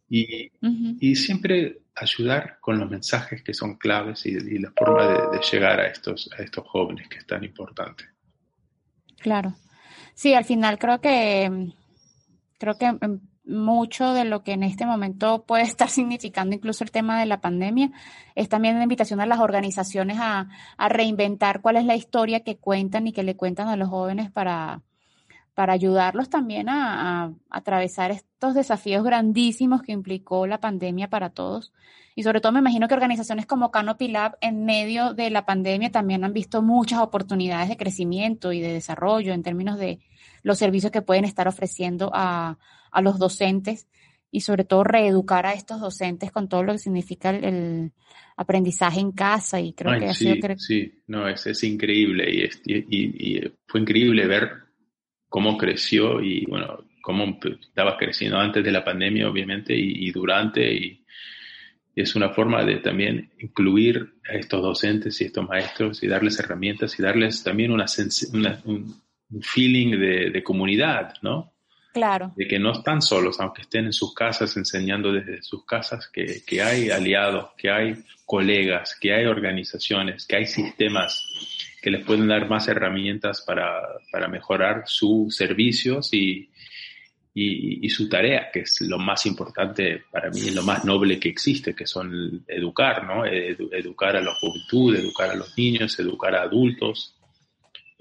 y, 0.09 0.51
y, 0.99 1.15
siempre 1.15 1.81
ayudar 1.93 2.59
con 2.61 2.79
los 2.79 2.89
mensajes 2.89 3.43
que 3.43 3.53
son 3.53 3.75
claves 3.75 4.25
y, 4.25 4.57
la 4.57 4.71
forma 4.71 5.07
de, 5.07 5.37
de, 5.37 5.43
llegar 5.51 5.81
a 5.81 5.87
estos, 5.87 6.29
a 6.37 6.41
estos 6.41 6.65
jóvenes 6.67 7.09
que 7.09 7.17
es 7.17 7.27
tan 7.27 7.43
importante. 7.43 8.05
Claro. 9.19 9.53
Sí, 10.13 10.33
al 10.33 10.45
final 10.45 10.79
creo 10.79 10.99
que 11.01 11.73
creo 12.57 12.77
que 12.77 12.97
mucho 13.51 14.13
de 14.13 14.25
lo 14.25 14.43
que 14.43 14.53
en 14.53 14.63
este 14.63 14.85
momento 14.85 15.43
puede 15.45 15.63
estar 15.71 15.89
significando 15.89 16.55
incluso 16.55 16.83
el 16.83 16.91
tema 16.91 17.19
de 17.19 17.25
la 17.25 17.41
pandemia 17.41 17.91
es 18.35 18.49
también 18.49 18.75
una 18.75 18.83
invitación 18.83 19.21
a 19.21 19.25
las 19.25 19.39
organizaciones 19.39 20.17
a, 20.19 20.47
reinventar 20.89 21.61
cuál 21.61 21.77
es 21.77 21.85
la 21.85 21.95
historia 21.95 22.41
que 22.41 22.57
cuentan 22.57 23.07
y 23.07 23.13
que 23.13 23.23
le 23.23 23.35
cuentan 23.35 23.67
a 23.67 23.75
los 23.75 23.89
jóvenes 23.89 24.31
para, 24.31 24.81
para 25.53 25.73
ayudarlos 25.73 26.29
también 26.29 26.69
a, 26.69 27.25
a, 27.25 27.33
atravesar 27.49 28.11
estos 28.11 28.53
desafíos 28.55 29.03
grandísimos 29.03 29.81
que 29.81 29.91
implicó 29.91 30.47
la 30.47 30.59
pandemia 30.59 31.09
para 31.09 31.29
todos. 31.29 31.71
Y 32.15 32.23
sobre 32.23 32.41
todo 32.41 32.51
me 32.51 32.59
imagino 32.59 32.87
que 32.87 32.93
organizaciones 32.93 33.45
como 33.45 33.71
Canopy 33.71 34.09
Lab 34.09 34.37
en 34.41 34.65
medio 34.65 35.13
de 35.13 35.29
la 35.29 35.45
pandemia 35.45 35.91
también 35.91 36.23
han 36.25 36.33
visto 36.33 36.61
muchas 36.61 36.99
oportunidades 36.99 37.69
de 37.69 37.77
crecimiento 37.77 38.51
y 38.51 38.59
de 38.59 38.73
desarrollo 38.73 39.33
en 39.33 39.43
términos 39.43 39.77
de 39.79 39.99
los 40.43 40.57
servicios 40.57 40.91
que 40.91 41.01
pueden 41.01 41.25
estar 41.25 41.47
ofreciendo 41.47 42.11
a, 42.13 42.57
a 42.91 43.01
los 43.01 43.19
docentes 43.19 43.87
y 44.31 44.41
sobre 44.41 44.63
todo 44.63 44.83
reeducar 44.83 45.45
a 45.45 45.53
estos 45.53 45.81
docentes 45.81 46.31
con 46.31 46.47
todo 46.47 46.63
lo 46.63 46.71
que 46.73 46.79
significa 46.79 47.31
el, 47.31 47.91
aprendizaje 48.37 48.99
en 48.99 49.11
casa 49.11 49.59
y 49.59 49.73
creo 49.73 49.99
que 49.99 50.05
ha 50.07 50.13
sí, 50.13 50.33
sido... 50.33 50.57
Sí, 50.57 51.03
no, 51.07 51.27
es, 51.27 51.45
es 51.45 51.63
increíble 51.63 52.27
y, 52.31 52.73
y, 52.73 53.37
y, 53.37 53.53
fue 53.67 53.81
increíble 53.81 54.25
ver 54.25 54.51
cómo 55.29 55.57
creció 55.57 56.21
y 56.21 56.45
bueno, 56.45 56.85
cómo 57.01 57.39
estaba 57.61 57.97
creciendo 57.97 58.37
antes 58.37 58.63
de 58.63 58.71
la 58.71 58.83
pandemia 58.83 59.29
obviamente 59.29 59.75
y, 59.75 60.11
durante 60.11 60.73
y, 60.73 61.05
es 61.93 62.15
una 62.15 62.29
forma 62.29 62.63
de 62.63 62.77
también 62.77 63.31
incluir 63.39 64.13
a 64.27 64.35
estos 64.35 64.61
docentes 64.61 65.19
y 65.19 65.25
estos 65.25 65.47
maestros 65.47 66.01
y 66.01 66.07
darles 66.07 66.39
herramientas 66.39 66.97
y 66.97 67.03
darles 67.03 67.43
también 67.43 67.71
una, 67.71 67.85
un, 68.63 68.95
feeling 69.41 69.91
de, 69.91 70.29
de 70.31 70.43
comunidad, 70.43 71.13
¿no? 71.21 71.53
Claro. 71.93 72.31
De 72.37 72.47
que 72.47 72.57
no 72.57 72.71
están 72.71 73.01
solos, 73.01 73.39
aunque 73.39 73.63
estén 73.63 73.85
en 73.85 73.93
sus 73.93 74.13
casas 74.13 74.55
enseñando 74.55 75.11
desde 75.11 75.41
sus 75.41 75.65
casas, 75.65 76.09
que, 76.11 76.41
que 76.45 76.61
hay 76.61 76.89
aliados, 76.89 77.49
que 77.57 77.69
hay 77.69 77.95
colegas, 78.25 78.97
que 78.99 79.13
hay 79.13 79.25
organizaciones, 79.25 80.25
que 80.25 80.37
hay 80.37 80.45
sistemas 80.45 81.27
que 81.81 81.91
les 81.91 82.05
pueden 82.05 82.27
dar 82.27 82.47
más 82.47 82.67
herramientas 82.67 83.43
para, 83.45 83.81
para 84.11 84.27
mejorar 84.27 84.83
sus 84.85 85.35
servicios 85.35 86.13
y, 86.13 86.49
y, 87.33 87.85
y, 87.85 87.89
su 87.89 88.07
tarea, 88.07 88.49
que 88.53 88.61
es 88.61 88.81
lo 88.81 88.99
más 88.99 89.25
importante 89.25 90.03
para 90.11 90.29
mí, 90.29 90.51
lo 90.51 90.63
más 90.63 90.85
noble 90.85 91.19
que 91.19 91.29
existe, 91.29 91.73
que 91.73 91.87
son 91.87 92.45
educar, 92.47 93.05
¿no? 93.05 93.25
educar 93.25 94.15
a 94.15 94.21
la 94.21 94.33
juventud, 94.35 94.95
educar 94.95 95.31
a 95.31 95.35
los 95.35 95.57
niños, 95.57 95.99
educar 95.99 96.35
a 96.35 96.43
adultos. 96.43 97.15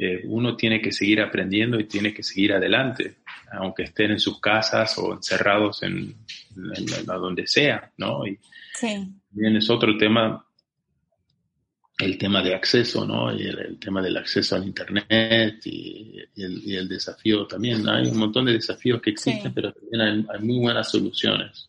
Eh, 0.03 0.23
uno 0.25 0.57
tiene 0.57 0.81
que 0.81 0.93
seguir 0.93 1.21
aprendiendo 1.21 1.79
y 1.79 1.85
tiene 1.85 2.15
que 2.15 2.23
seguir 2.23 2.55
adelante 2.55 3.17
aunque 3.53 3.85
estén 3.85 4.13
en 4.13 4.21
sus 4.21 4.41
casas 4.41 4.97
o 4.99 5.13
encerrados 5.13 5.83
en, 5.83 6.15
donde 7.05 7.47
sea, 7.47 7.91
¿no? 7.97 8.27
Y 8.27 8.39
sí. 8.75 9.13
también 9.31 9.57
es 9.57 9.69
otro 9.71 9.97
tema, 9.97 10.45
el 11.99 12.17
tema 12.17 12.43
de 12.43 12.55
acceso, 12.55 13.05
¿no? 13.05 13.35
Y 13.35 13.43
el, 13.43 13.79
tema 13.79 14.01
del 14.01 14.17
acceso 14.17 14.57
al 14.57 14.65
Internet 14.65 15.67
y, 15.67 16.19
el, 16.37 16.89
desafío 16.89 17.47
también. 17.47 17.89
Hay 17.89 18.07
un 18.09 18.19
montón 18.19 18.47
de 18.47 18.53
desafíos 18.53 19.03
que 19.03 19.11
existen, 19.11 19.53
pero 19.53 19.73
también 19.73 20.27
hay, 20.31 20.41
muy 20.41 20.61
buenas 20.61 20.91
soluciones. 20.91 21.69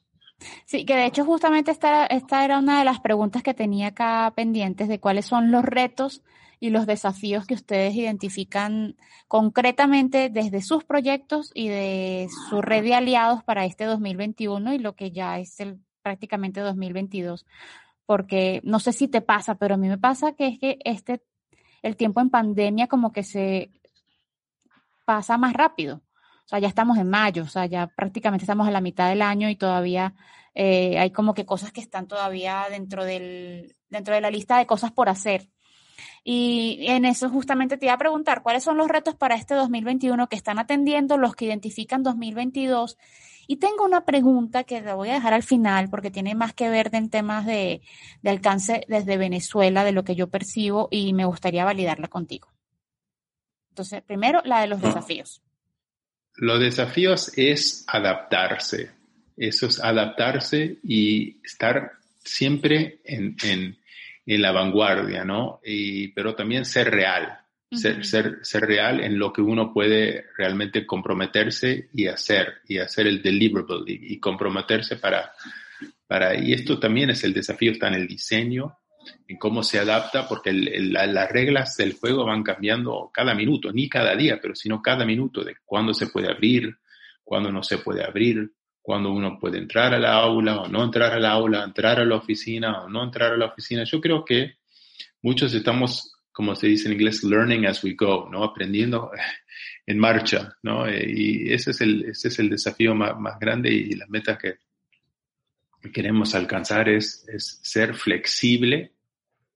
Sí, 0.65 0.85
que 0.85 0.95
de 0.95 1.05
hecho 1.05 1.23
justamente 1.23 1.69
esta, 1.69 2.05
esta 2.07 2.43
era 2.43 2.57
una 2.57 2.79
de 2.79 2.85
las 2.85 2.99
preguntas 2.99 3.43
que 3.43 3.53
tenía 3.53 3.87
acá 3.87 4.31
pendientes 4.35 4.87
de 4.87 4.99
cuáles 4.99 5.25
son 5.25 5.51
los 5.51 5.63
retos 5.63 6.21
y 6.61 6.69
los 6.69 6.85
desafíos 6.85 7.47
que 7.47 7.55
ustedes 7.55 7.95
identifican 7.95 8.95
concretamente 9.27 10.29
desde 10.29 10.61
sus 10.61 10.83
proyectos 10.83 11.49
y 11.55 11.69
de 11.69 12.29
su 12.49 12.61
red 12.61 12.83
de 12.83 12.93
aliados 12.93 13.43
para 13.43 13.65
este 13.65 13.85
2021 13.85 14.75
y 14.75 14.77
lo 14.77 14.95
que 14.95 15.09
ya 15.09 15.39
es 15.39 15.59
el 15.59 15.79
prácticamente 16.03 16.61
2022. 16.61 17.47
Porque 18.05 18.61
no 18.63 18.79
sé 18.79 18.93
si 18.93 19.07
te 19.07 19.21
pasa, 19.21 19.55
pero 19.55 19.73
a 19.73 19.77
mí 19.77 19.89
me 19.89 19.97
pasa 19.97 20.33
que 20.33 20.49
es 20.49 20.59
que 20.59 20.77
este, 20.85 21.23
el 21.81 21.97
tiempo 21.97 22.21
en 22.21 22.29
pandemia 22.29 22.85
como 22.85 23.11
que 23.11 23.23
se 23.23 23.71
pasa 25.03 25.39
más 25.39 25.53
rápido. 25.53 26.03
O 26.45 26.47
sea, 26.47 26.59
ya 26.59 26.67
estamos 26.67 26.99
en 26.99 27.09
mayo, 27.09 27.41
o 27.41 27.47
sea, 27.47 27.65
ya 27.65 27.87
prácticamente 27.87 28.43
estamos 28.43 28.67
a 28.67 28.71
la 28.71 28.81
mitad 28.81 29.09
del 29.09 29.23
año 29.23 29.49
y 29.49 29.55
todavía 29.55 30.13
eh, 30.53 30.99
hay 30.99 31.09
como 31.09 31.33
que 31.33 31.45
cosas 31.47 31.71
que 31.71 31.81
están 31.81 32.07
todavía 32.07 32.67
dentro, 32.69 33.03
del, 33.03 33.75
dentro 33.89 34.13
de 34.13 34.21
la 34.21 34.29
lista 34.29 34.59
de 34.59 34.67
cosas 34.67 34.91
por 34.91 35.09
hacer. 35.09 35.49
Y 36.23 36.85
en 36.87 37.05
eso 37.05 37.29
justamente 37.29 37.77
te 37.77 37.87
iba 37.87 37.93
a 37.93 37.97
preguntar, 37.97 38.43
¿cuáles 38.43 38.63
son 38.63 38.77
los 38.77 38.87
retos 38.87 39.15
para 39.15 39.35
este 39.35 39.55
2021 39.55 40.29
que 40.29 40.35
están 40.35 40.59
atendiendo 40.59 41.17
los 41.17 41.35
que 41.35 41.45
identifican 41.45 42.03
2022? 42.03 42.97
Y 43.47 43.57
tengo 43.57 43.83
una 43.83 44.05
pregunta 44.05 44.63
que 44.63 44.81
la 44.81 44.93
voy 44.93 45.09
a 45.09 45.15
dejar 45.15 45.33
al 45.33 45.43
final 45.43 45.89
porque 45.89 46.11
tiene 46.11 46.35
más 46.35 46.53
que 46.53 46.69
ver 46.69 46.89
en 46.93 47.09
temas 47.09 47.45
de, 47.45 47.81
de 48.21 48.29
alcance 48.29 48.85
desde 48.87 49.17
Venezuela, 49.17 49.83
de 49.83 49.91
lo 49.91 50.03
que 50.03 50.15
yo 50.15 50.29
percibo, 50.29 50.87
y 50.91 51.13
me 51.13 51.25
gustaría 51.25 51.65
validarla 51.65 52.07
contigo. 52.07 52.49
Entonces, 53.69 54.03
primero, 54.03 54.41
la 54.45 54.61
de 54.61 54.67
los 54.67 54.81
desafíos. 54.81 55.41
Los 56.35 56.59
desafíos 56.59 57.31
es 57.37 57.83
adaptarse. 57.87 58.91
Eso 59.37 59.65
es 59.65 59.79
adaptarse 59.79 60.77
y 60.83 61.41
estar 61.43 61.93
siempre 62.23 63.01
en, 63.03 63.35
en, 63.43 63.77
en 64.35 64.41
la 64.41 64.53
vanguardia, 64.53 65.25
¿no? 65.25 65.59
Y, 65.63 66.09
pero 66.09 66.33
también 66.35 66.63
ser 66.63 66.89
real, 66.89 67.37
ser, 67.69 68.05
ser, 68.05 68.39
ser, 68.43 68.63
real 68.63 69.01
en 69.01 69.19
lo 69.19 69.33
que 69.33 69.41
uno 69.41 69.73
puede 69.73 70.25
realmente 70.37 70.85
comprometerse 70.85 71.89
y 71.93 72.07
hacer, 72.07 72.61
y 72.65 72.77
hacer 72.77 73.07
el 73.07 73.21
deliverable, 73.21 73.91
y, 73.91 74.13
y 74.13 74.19
comprometerse 74.19 74.95
para, 74.95 75.33
para, 76.07 76.33
y 76.39 76.53
esto 76.53 76.79
también 76.79 77.09
es 77.09 77.25
el 77.25 77.33
desafío, 77.33 77.73
está 77.73 77.89
en 77.89 77.95
el 77.95 78.07
diseño, 78.07 78.77
en 79.27 79.37
cómo 79.37 79.63
se 79.63 79.79
adapta, 79.79 80.29
porque 80.29 80.51
el, 80.51 80.67
el, 80.69 80.93
la, 80.93 81.05
las 81.07 81.29
reglas 81.29 81.75
del 81.75 81.93
juego 81.93 82.23
van 82.23 82.43
cambiando 82.43 83.11
cada 83.13 83.35
minuto, 83.35 83.73
ni 83.73 83.89
cada 83.89 84.15
día, 84.15 84.39
pero 84.41 84.55
sino 84.55 84.81
cada 84.81 85.05
minuto 85.05 85.43
de 85.43 85.57
cuándo 85.65 85.93
se 85.93 86.07
puede 86.07 86.31
abrir, 86.31 86.77
cuándo 87.21 87.51
no 87.51 87.63
se 87.63 87.79
puede 87.79 88.05
abrir, 88.05 88.49
cuándo 88.81 89.11
uno 89.11 89.37
puede 89.39 89.57
entrar 89.57 89.93
a 89.93 89.99
la 89.99 90.13
aula 90.13 90.61
o 90.61 90.67
no 90.67 90.83
entrar 90.83 91.13
a 91.13 91.19
la 91.19 91.31
aula, 91.31 91.63
entrar 91.63 91.99
a 91.99 92.05
la 92.05 92.15
oficina 92.15 92.83
o 92.83 92.89
no 92.89 93.03
entrar 93.03 93.33
a 93.33 93.37
la 93.37 93.45
oficina. 93.47 93.83
Yo 93.83 94.01
creo 94.01 94.25
que 94.25 94.55
muchos 95.21 95.53
estamos, 95.53 96.15
como 96.31 96.55
se 96.55 96.67
dice 96.67 96.87
en 96.87 96.93
inglés, 96.93 97.23
learning 97.23 97.65
as 97.67 97.83
we 97.83 97.93
go, 97.93 98.27
¿no? 98.29 98.43
Aprendiendo 98.43 99.11
en 99.85 99.99
marcha, 99.99 100.55
¿no? 100.63 100.89
Y 100.89 101.51
ese 101.51 101.71
es 101.71 101.81
el, 101.81 102.05
ese 102.05 102.29
es 102.29 102.39
el 102.39 102.49
desafío 102.49 102.95
más, 102.95 103.17
más 103.19 103.39
grande 103.39 103.71
y 103.71 103.93
la 103.95 104.07
meta 104.07 104.37
que 104.37 104.55
queremos 105.91 106.35
alcanzar 106.35 106.89
es, 106.89 107.25
es 107.27 107.59
ser 107.63 107.95
flexible, 107.95 108.91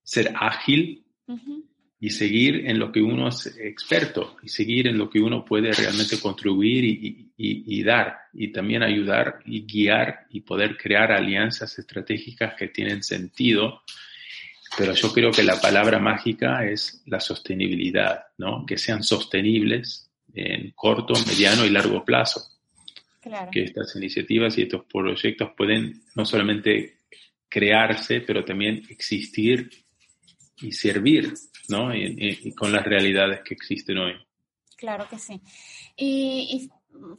ser 0.04 0.34
ágil 0.36 1.04
uh 1.28 1.36
-huh. 1.36 1.64
Y 2.06 2.12
seguir 2.12 2.70
en 2.70 2.78
lo 2.78 2.91
que 2.91 3.02
uno 3.02 3.30
es 3.30 3.48
experto 3.60 4.38
y 4.44 4.48
seguir 4.48 4.86
en 4.86 4.96
lo 4.96 5.10
que 5.10 5.20
uno 5.20 5.44
puede 5.44 5.72
realmente 5.72 6.20
contribuir 6.20 6.84
y, 6.84 7.32
y, 7.36 7.80
y, 7.80 7.84
dar 7.84 8.15
y 8.32 8.52
también 8.52 8.84
ayudar 8.84 9.39
y 9.44 9.65
guiar 9.65 10.28
y 10.30 10.41
poder 10.41 10.78
crear 10.78 11.12
alianzas 11.12 11.80
estratégicas 11.80 12.54
que 12.54 12.68
tienen 12.68 13.02
sentido. 13.02 13.82
Pero 14.78 14.94
yo 14.94 15.12
creo 15.12 15.32
que 15.32 15.41
la 15.41 15.60
palabra 15.60 15.98
mágica 15.98 16.63
es 16.63 17.02
la 17.08 17.20
sostenibilidad, 17.20 18.26
¿no? 18.38 18.68
Que 18.68 18.78
sean 18.78 19.02
sostenibles 19.02 20.08
en 20.36 20.74
corto, 20.76 21.15
mediano 21.26 21.65
y 21.65 21.72
largo 21.72 22.06
plazo. 22.06 22.39
Claro. 23.20 23.50
Que 23.52 23.63
estas 23.63 23.96
iniciativas 23.96 24.56
y 24.60 24.62
estos 24.62 24.86
proyectos 24.86 25.54
pueden 25.58 26.04
no 26.13 26.24
solamente 26.24 26.98
crearse, 27.50 28.22
pero 28.22 28.46
también 28.46 28.84
existir 28.89 29.72
y 30.62 30.72
servir, 30.72 31.34
¿no? 31.69 31.93
Y, 31.93 32.04
y, 32.04 32.49
y 32.49 32.51
con 32.54 32.71
las 32.71 32.84
realidades 32.84 33.41
que 33.43 33.54
existen 33.54 33.97
hoy. 33.97 34.13
Claro 34.78 35.08
que 35.10 35.17
sí. 35.17 35.41
Y, 35.95 36.47
y 36.51 36.69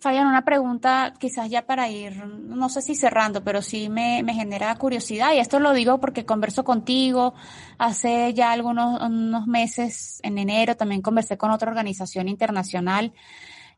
Fabián, 0.01 0.27
una 0.27 0.45
pregunta 0.45 1.15
quizás 1.19 1.51
ya 1.51 1.67
para 1.67 1.89
ir, 1.89 2.27
no 2.27 2.69
sé 2.69 2.83
si 2.83 2.95
cerrando, 2.95 3.43
pero 3.43 3.63
sí 3.63 3.89
me, 3.89 4.23
me, 4.23 4.35
genera 4.35 4.75
curiosidad 4.77 5.33
y 5.33 5.39
esto 5.39 5.59
lo 5.59 5.73
digo 5.73 5.99
porque 6.01 6.25
converso 6.25 6.65
contigo 6.65 7.35
hace 7.79 8.33
ya 8.35 8.53
algunos 8.53 9.01
unos 9.03 9.47
meses, 9.47 10.21
en 10.23 10.39
enero 10.39 10.77
también 10.77 11.03
conversé 11.03 11.37
con 11.37 11.51
otra 11.51 11.71
organización 11.71 12.29
internacional 12.29 13.13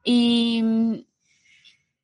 y 0.04 0.62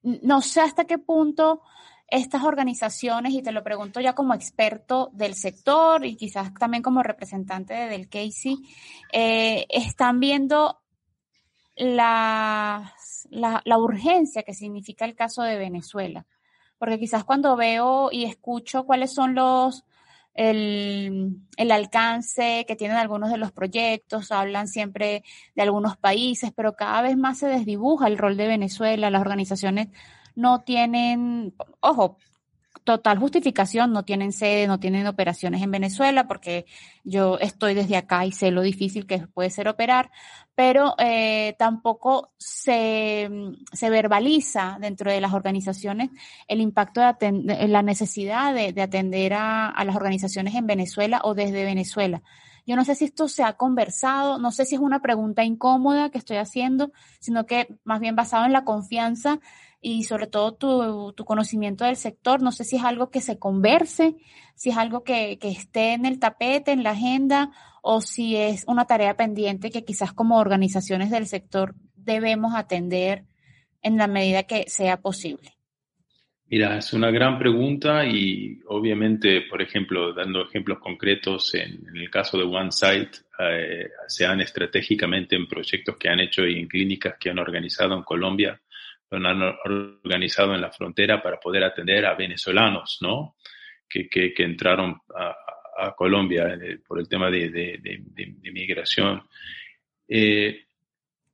no 0.03 0.41
sé 0.43 0.61
hasta 0.61 0.85
qué 0.85 0.99
punto 0.99 1.63
estas 2.09 2.45
organizaciones, 2.45 3.33
y 3.33 3.43
te 3.43 3.53
lo 3.53 3.65
pregunto 3.65 4.01
ya 4.01 4.15
como 4.15 4.35
experto 4.35 5.11
del 5.13 5.35
sector 5.35 6.05
y 6.05 6.17
quizás 6.17 6.53
también 6.55 6.83
como 6.83 7.03
representante 7.03 7.75
de 7.75 7.89
del 7.89 8.09
Casey, 8.09 8.59
eh, 9.13 9.67
están 9.69 10.21
viendo 10.21 10.81
la, 11.77 12.93
la, 13.31 13.63
la, 13.65 13.79
urgencia 13.79 14.43
que 14.43 14.55
significa 14.55 15.05
el 15.05 15.15
caso 15.15 15.43
de 15.43 15.59
Venezuela. 15.59 16.27
Porque 16.79 16.99
quizás 16.99 17.25
cuando 17.25 17.57
veo 17.57 18.11
y 18.13 18.25
escucho 18.25 18.85
cuáles 18.85 19.15
son 19.15 19.35
los, 19.35 19.85
el, 20.35 21.39
el, 21.57 21.71
alcance 21.73 22.65
que 22.67 22.77
tienen 22.77 22.97
algunos 22.97 23.31
de 23.31 23.39
los 23.39 23.53
proyectos, 23.53 24.31
hablan 24.31 24.69
siempre 24.69 25.25
de 25.55 25.63
algunos 25.63 25.97
países, 25.97 26.53
pero 26.55 26.75
cada 26.75 27.03
vez 27.03 27.17
más 27.17 27.39
se 27.39 27.47
desdibuja 27.47 28.07
el 28.07 28.19
rol 28.19 28.37
de 28.37 28.49
Venezuela, 28.49 29.11
las 29.11 29.21
organizaciones 29.21 29.89
no 30.35 30.63
tienen, 30.63 31.55
ojo, 31.81 32.19
total 32.85 33.19
justificación, 33.19 33.93
no 33.93 34.05
tienen 34.05 34.33
sede, 34.33 34.67
no 34.67 34.79
tienen 34.79 35.07
operaciones 35.07 35.63
en 35.63 35.71
Venezuela, 35.71 36.29
porque 36.29 36.67
yo 37.03 37.39
estoy 37.39 37.75
desde 37.75 37.97
acá 37.97 38.27
y 38.27 38.33
sé 38.33 38.51
lo 38.51 38.61
difícil 38.61 39.07
que 39.07 39.27
puede 39.27 39.49
ser 39.49 39.69
operar, 39.69 40.11
pero 40.55 40.95
eh, 40.99 41.55
tampoco 41.59 42.33
se, 42.37 43.29
se, 43.73 43.91
verbaliza 43.91 44.77
dentro 44.81 45.11
de 45.11 45.21
las 45.21 45.33
organizaciones 45.33 46.11
el 46.47 46.61
impacto 46.61 47.01
de 47.01 47.69
la 47.69 47.83
necesidad 47.83 48.55
de, 48.55 48.73
de 48.73 48.83
atender 48.83 49.33
a 49.35 49.83
las 49.85 49.97
organizaciones 49.97 50.55
en 50.55 50.67
Venezuela 50.67 51.21
o 51.25 51.35
desde 51.35 51.65
Venezuela. 51.65 52.23
Yo 52.67 52.77
no 52.77 52.85
sé 52.85 52.95
si 52.95 53.05
esto 53.05 53.29
se 53.29 53.43
ha 53.43 53.55
conversado, 53.55 54.39
no 54.39 54.51
sé 54.51 54.65
si 54.65 54.75
es 54.75 54.81
una 54.81 55.01
pregunta 55.01 55.45
incómoda 55.45 56.11
que 56.11 56.19
estoy 56.19 56.39
haciendo, 56.39 56.93
sino 57.21 57.45
que 57.45 57.69
más 57.85 58.01
bien 58.01 58.17
basado 58.17 58.47
en 58.47 58.53
la 58.53 58.65
confianza 58.65 59.39
y 59.85 60.05
sobre 60.05 60.27
todo 60.27 60.55
tu, 60.55 61.13
tu, 61.13 61.27
conocimiento 61.27 61.85
del 61.85 61.97
sector. 61.97 62.43
No 62.43 62.53
sé 62.53 62.65
si 62.65 62.77
es 62.77 62.85
algo 62.85 63.11
que 63.11 63.21
se 63.21 63.39
converse, 63.39 64.17
si 64.55 64.71
es 64.71 64.79
algo 64.79 65.05
que, 65.05 65.39
que, 65.39 65.49
esté 65.49 65.93
en 65.93 66.07
el 66.07 66.19
tapete, 66.19 66.73
en 66.73 66.83
la 66.83 66.93
agenda, 66.93 67.51
o 67.83 68.01
si 68.01 68.35
es 68.35 68.65
una 68.67 68.87
tarea 68.87 69.15
pendiente 69.15 69.71
que 69.71 69.85
quizás 69.85 70.15
como 70.15 70.39
organizaciones 70.39 71.11
del 71.11 71.27
sector 71.27 71.75
debemos 71.97 72.55
atender 72.55 73.25
en 73.83 73.99
la 73.99 74.07
medida 74.07 74.45
que 74.45 74.65
sea 74.69 75.03
posible. 75.03 75.51
Mira, 76.47 76.79
es 76.79 76.93
una 76.95 77.11
gran 77.11 77.39
pregunta 77.39 78.07
y 78.07 78.61
obviamente, 78.69 79.43
por 79.51 79.61
ejemplo, 79.61 80.15
dando 80.15 80.47
ejemplos 80.47 80.79
concretos, 80.79 81.55
en, 81.55 81.85
el 81.95 82.09
caso 82.11 82.39
de 82.39 82.45
OneSite, 82.45 83.19
eh, 83.39 83.89
se 84.07 84.25
han 84.25 84.41
estratégicamente 84.41 85.37
en 85.37 85.47
proyectos 85.47 85.97
que 85.99 86.09
han 86.09 86.21
hecho 86.21 86.47
y 86.47 86.59
en 86.59 86.69
clínicas 86.69 87.17
que 87.19 87.31
han 87.31 87.39
organizado 87.39 87.95
en 87.95 88.03
Colombia, 88.03 88.61
lo 89.11 89.29
han 89.29 89.43
organizado 89.65 90.55
en 90.55 90.61
la 90.61 90.73
frontera 90.73 91.23
para 91.23 91.39
poder 91.39 91.65
atender 91.65 92.07
a 92.07 92.15
venezolanos, 92.15 92.99
¿no? 93.01 93.37
Que, 93.89 94.09
que, 94.09 94.33
que 94.33 94.43
entraron 94.43 95.01
a, 95.15 95.87
a, 95.87 95.95
Colombia 95.95 96.59
eh, 96.61 96.79
por 96.87 96.99
el 96.99 97.09
tema 97.09 97.31
de, 97.31 97.49
de, 97.51 97.79
de, 97.81 98.35
de 98.39 98.51
migración. 98.51 99.23
Eh, 100.09 100.65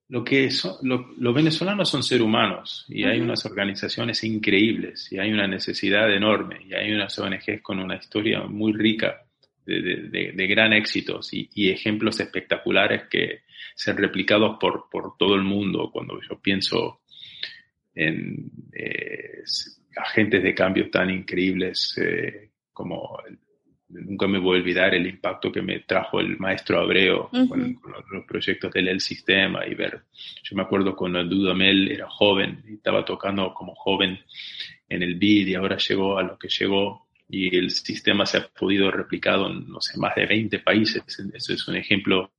lo 0.09 0.25
que 0.25 0.51
son, 0.51 0.77
lo, 0.83 1.15
los 1.19 1.35
venezolanos 1.35 1.89
son 1.89 2.03
seres 2.03 2.25
humanos 2.25 2.85
y 2.89 3.05
hay 3.05 3.21
unas 3.21 3.47
organizaciones 3.47 4.25
increíbles 4.25 5.11
y 5.13 5.19
hay 5.19 5.33
una 5.33 5.47
necesidad 5.47 6.13
enorme 6.13 6.63
y 6.69 6.75
hay 6.75 6.93
unas 6.93 7.17
ONGs 7.19 7.63
con 7.63 7.79
una 7.79 7.97
historia 7.97 8.43
muy 8.43 8.73
rica 8.73 9.23
de, 9.65 10.47
gran 10.49 10.73
éxitos 10.73 11.33
y, 11.33 11.49
y, 11.55 11.71
ejemplos 11.71 12.19
espectaculares 12.19 13.05
que 13.09 13.43
se 13.77 13.93
han 13.93 13.99
replicado 13.99 14.59
por, 14.59 14.89
por 14.91 15.17
todo 15.17 15.37
el 15.37 15.43
mundo. 15.43 15.91
Cuando 15.93 16.19
yo 16.29 16.41
pienso 16.41 17.03
en 18.01 18.51
eh, 18.73 19.43
agentes 19.97 20.43
de 20.43 20.55
cambio 20.55 20.91
tan 20.91 21.11
increíbles 21.11 21.97
eh, 21.99 22.51
como 22.73 23.19
el, 23.27 23.39
nunca 23.91 24.27
me 24.27 24.39
voy 24.39 24.57
a 24.57 24.61
olvidar 24.61 24.95
el 24.95 25.07
impacto 25.07 25.51
que 25.51 25.63
me 25.63 25.81
trajo 25.81 26.21
el 26.21 26.39
maestro 26.39 26.81
Abreu 26.81 27.25
uh 27.25 27.29
-huh. 27.31 27.49
con, 27.49 27.75
con, 27.75 27.93
los 28.13 28.25
proyectos 28.25 28.73
del 28.73 28.89
El 28.89 29.01
Sistema 29.01 29.67
y 29.67 29.75
ver, 29.75 30.03
yo 30.43 30.57
me 30.57 30.63
acuerdo 30.63 30.95
cuando 30.95 31.25
Dudamel 31.25 31.91
era 31.91 32.09
joven 32.09 32.63
y 32.69 32.75
estaba 32.75 33.05
tocando 33.05 33.53
como 33.53 33.75
joven 33.75 34.19
en 34.89 35.03
el 35.03 35.17
BID 35.17 35.49
y 35.49 35.55
ahora 35.55 35.77
llegó 35.77 36.19
a 36.19 36.23
lo 36.23 36.39
que 36.39 36.49
llegó 36.49 37.07
y 37.29 37.57
el 37.57 37.71
sistema 37.71 38.27
se 38.27 38.39
ha 38.39 38.49
podido 38.49 38.91
replicado 38.91 39.49
en, 39.49 39.69
no 39.69 39.81
sé, 39.81 39.99
más 39.99 40.15
de 40.17 40.27
20 40.27 40.59
países. 40.61 41.03
Eso 41.33 41.53
es 41.53 41.69
un 41.69 41.77
ejemplo 41.77 42.33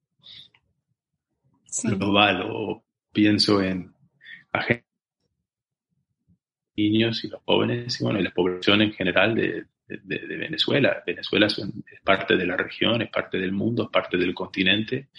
sí. 1.65 1.87
global 1.95 2.43
o 2.49 2.83
pienso 3.13 3.61
en 3.61 3.93
agentes 4.51 4.90
niños 6.89 7.23
y 7.23 7.29
los 7.29 7.41
jóvenes 7.43 7.99
y 7.99 8.03
bueno, 8.03 8.19
y 8.19 8.23
la 8.23 8.31
población 8.31 8.81
en 8.81 8.93
general 8.93 9.35
de, 9.35 9.65
de, 9.87 9.97
de 9.99 10.37
Venezuela. 10.37 11.03
Venezuela 11.05 11.47
es, 11.47 11.57
es, 11.59 12.01
parte 12.03 12.37
de 12.37 12.45
la 12.45 12.57
región, 12.57 13.01
es 13.01 13.09
parte 13.09 13.37
del 13.37 13.51
mundo, 13.51 13.83
es 13.83 13.89
parte 13.89 14.17
del 14.17 14.33
continente 14.33 15.09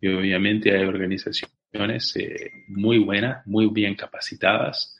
y 0.00 0.08
obviamente 0.08 0.76
hay 0.76 0.84
organizaciones 0.84 2.16
eh, 2.16 2.64
muy 2.68 2.98
buenas, 2.98 3.46
muy 3.46 3.66
bien 3.66 3.94
capacitadas, 3.94 4.94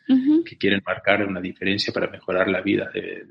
que 0.44 0.56
quieren 0.56 0.82
marcar 0.84 1.26
una 1.26 1.40
diferencia 1.40 1.92
para 1.92 2.08
mejorar 2.08 2.48
la 2.48 2.62
vida 2.62 2.90
de, 2.92 3.26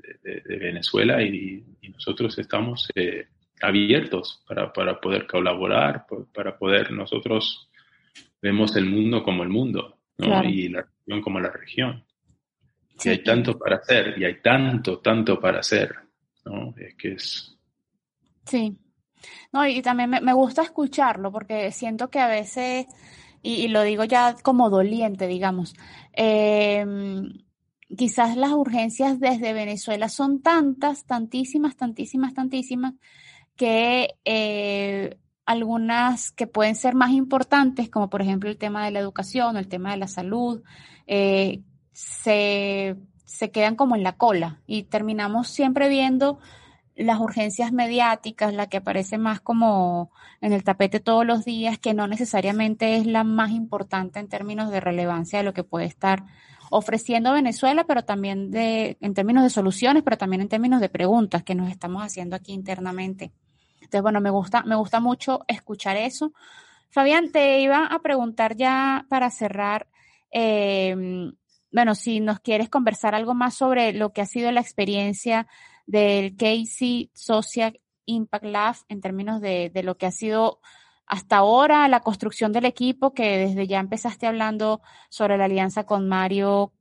Venezuela 0.58 1.22
y, 1.22 1.64
nosotros 1.88 2.38
estamos 2.38 2.88
eh, 2.94 3.26
abiertos 3.60 4.44
para, 4.46 4.72
para, 4.72 5.00
poder 5.00 5.26
colaborar, 5.26 6.06
para 6.32 6.56
poder 6.56 6.92
nosotros 6.92 7.68
vemos 8.40 8.76
el 8.76 8.84
mundo 8.84 9.24
como 9.24 9.42
el 9.42 9.48
mundo 9.48 9.98
y 10.44 10.68
la 10.68 10.82
región 10.82 11.22
como 11.22 11.40
la 11.40 11.50
región. 11.50 12.04
Y 13.04 13.08
hay 13.08 13.22
tanto 13.22 13.58
para 13.58 13.76
hacer, 13.76 14.14
y 14.18 14.24
hay 14.24 14.40
tanto, 14.40 14.98
tanto 14.98 15.38
para 15.38 15.60
hacer, 15.60 15.94
¿no? 16.44 16.74
Es 16.76 16.94
que 16.96 17.12
es... 17.12 17.56
Sí. 18.44 18.76
No, 19.52 19.66
y 19.66 19.82
también 19.82 20.10
me, 20.10 20.32
gusta 20.32 20.62
escucharlo 20.62 21.32
porque 21.32 21.70
siento 21.72 22.08
que 22.10 22.20
a 22.20 22.28
veces, 22.28 22.86
y, 23.42 23.68
lo 23.68 23.82
digo 23.82 24.04
ya 24.04 24.34
como 24.42 24.70
doliente, 24.70 25.26
digamos, 25.26 25.74
em, 26.12 27.32
quizás 27.96 28.36
las 28.36 28.52
urgencias 28.52 29.18
desde 29.20 29.52
Venezuela 29.52 30.08
son 30.08 30.40
tantas, 30.42 31.04
tantísimas, 31.04 31.76
tantísimas, 31.76 32.34
tantísimas, 32.34 32.94
que 33.56 34.14
eh, 34.24 35.18
algunas 35.46 36.30
que 36.32 36.46
pueden 36.46 36.74
ser 36.76 36.94
más 36.94 37.10
importantes, 37.10 37.90
como 37.90 38.10
por 38.10 38.22
ejemplo 38.22 38.50
el 38.50 38.58
tema 38.58 38.84
de 38.84 38.92
la 38.92 39.00
educación 39.00 39.56
o 39.56 39.58
el 39.58 39.68
tema 39.68 39.92
de 39.92 39.96
la 39.96 40.08
salud, 40.08 40.62
eh, 41.06 41.62
se, 41.98 42.94
se 43.24 43.50
quedan 43.50 43.74
como 43.74 43.96
en 43.96 44.04
la 44.04 44.12
cola 44.16 44.60
y 44.68 44.84
terminamos 44.84 45.48
siempre 45.48 45.88
viendo 45.88 46.38
las 46.94 47.18
urgencias 47.18 47.72
mediáticas, 47.72 48.54
la 48.54 48.68
que 48.68 48.76
aparece 48.76 49.18
más 49.18 49.40
como 49.40 50.12
en 50.40 50.52
el 50.52 50.62
tapete 50.62 51.00
todos 51.00 51.26
los 51.26 51.44
días, 51.44 51.76
que 51.80 51.94
no 51.94 52.06
necesariamente 52.06 52.96
es 52.96 53.06
la 53.06 53.24
más 53.24 53.50
importante 53.50 54.20
en 54.20 54.28
términos 54.28 54.70
de 54.70 54.78
relevancia 54.78 55.40
de 55.40 55.44
lo 55.44 55.52
que 55.52 55.64
puede 55.64 55.86
estar 55.86 56.24
ofreciendo 56.70 57.32
Venezuela, 57.32 57.82
pero 57.82 58.04
también 58.04 58.52
de, 58.52 58.96
en 59.00 59.14
términos 59.14 59.42
de 59.42 59.50
soluciones, 59.50 60.04
pero 60.04 60.18
también 60.18 60.42
en 60.42 60.48
términos 60.48 60.80
de 60.80 60.88
preguntas 60.88 61.42
que 61.42 61.56
nos 61.56 61.68
estamos 61.68 62.04
haciendo 62.04 62.36
aquí 62.36 62.52
internamente. 62.52 63.32
Entonces, 63.80 64.02
bueno, 64.02 64.20
me 64.20 64.30
gusta, 64.30 64.62
me 64.62 64.76
gusta 64.76 65.00
mucho 65.00 65.40
escuchar 65.48 65.96
eso. 65.96 66.32
Fabián, 66.90 67.32
te 67.32 67.60
iba 67.60 67.86
a 67.86 67.98
preguntar 68.00 68.54
ya 68.54 69.04
para 69.08 69.30
cerrar, 69.30 69.88
eh, 70.30 71.32
bueno, 71.70 71.94
si 71.94 72.20
nos 72.20 72.40
quieres 72.40 72.68
conversar 72.68 73.14
algo 73.14 73.34
más 73.34 73.54
sobre 73.54 73.92
lo 73.92 74.12
que 74.12 74.22
ha 74.22 74.26
sido 74.26 74.50
la 74.52 74.60
experiencia 74.60 75.46
del 75.86 76.36
Casey 76.36 77.10
Social 77.14 77.80
Impact 78.06 78.44
Lab 78.44 78.76
en 78.88 79.00
términos 79.00 79.40
de, 79.40 79.70
de, 79.72 79.82
lo 79.82 79.96
que 79.96 80.06
ha 80.06 80.10
sido 80.10 80.60
hasta 81.06 81.36
ahora 81.38 81.88
la 81.88 82.00
construcción 82.00 82.52
del 82.52 82.64
equipo, 82.64 83.14
que 83.14 83.38
desde 83.38 83.66
ya 83.66 83.80
empezaste 83.80 84.26
hablando 84.26 84.82
sobre 85.08 85.38
la 85.38 85.44
alianza 85.44 85.84
con 85.84 86.08
Mario 86.08 86.72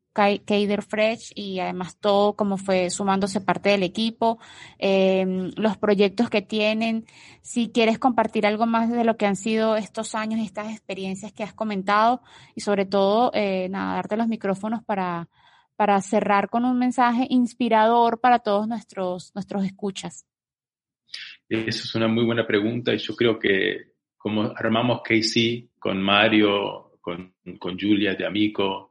Keider 0.45 0.83
Fresh 0.83 1.31
y 1.35 1.59
además 1.59 1.97
todo 1.99 2.35
como 2.35 2.57
fue 2.57 2.89
sumándose 2.89 3.41
parte 3.41 3.69
del 3.69 3.83
equipo, 3.83 4.39
em, 4.79 5.51
los 5.55 5.77
proyectos 5.77 6.29
que 6.29 6.41
tienen. 6.41 7.05
Si 7.41 7.69
quieres 7.69 7.99
compartir 7.99 8.45
algo 8.45 8.65
más 8.65 8.91
de 8.91 9.03
lo 9.03 9.17
que 9.17 9.25
han 9.25 9.35
sido 9.35 9.75
estos 9.75 10.15
años 10.15 10.39
y 10.39 10.45
estas 10.45 10.71
experiencias 10.71 11.31
que 11.31 11.43
has 11.43 11.53
comentado 11.53 12.21
y 12.55 12.61
sobre 12.61 12.85
todo, 12.85 13.31
eh, 13.33 13.69
nada, 13.69 13.95
darte 13.95 14.17
los 14.17 14.27
micrófonos 14.27 14.83
para, 14.83 15.29
para 15.75 16.01
cerrar 16.01 16.49
con 16.49 16.65
un 16.65 16.77
mensaje 16.77 17.27
inspirador 17.29 18.19
para 18.19 18.39
todos 18.39 18.67
nuestros, 18.67 19.31
nuestros 19.35 19.63
escuchas? 19.63 20.25
Esa 21.47 21.83
es 21.83 21.95
una 21.95 22.07
muy 22.07 22.25
buena 22.25 22.45
pregunta 22.45 22.93
y 22.93 22.97
yo 22.97 23.15
creo 23.15 23.39
que 23.39 23.93
como 24.17 24.51
armamos 24.55 25.01
Casey 25.03 25.69
con 25.79 26.01
Mario, 26.01 26.99
con, 26.99 27.35
con 27.59 27.79
Julia 27.79 28.15
de 28.15 28.25
Amico, 28.25 28.86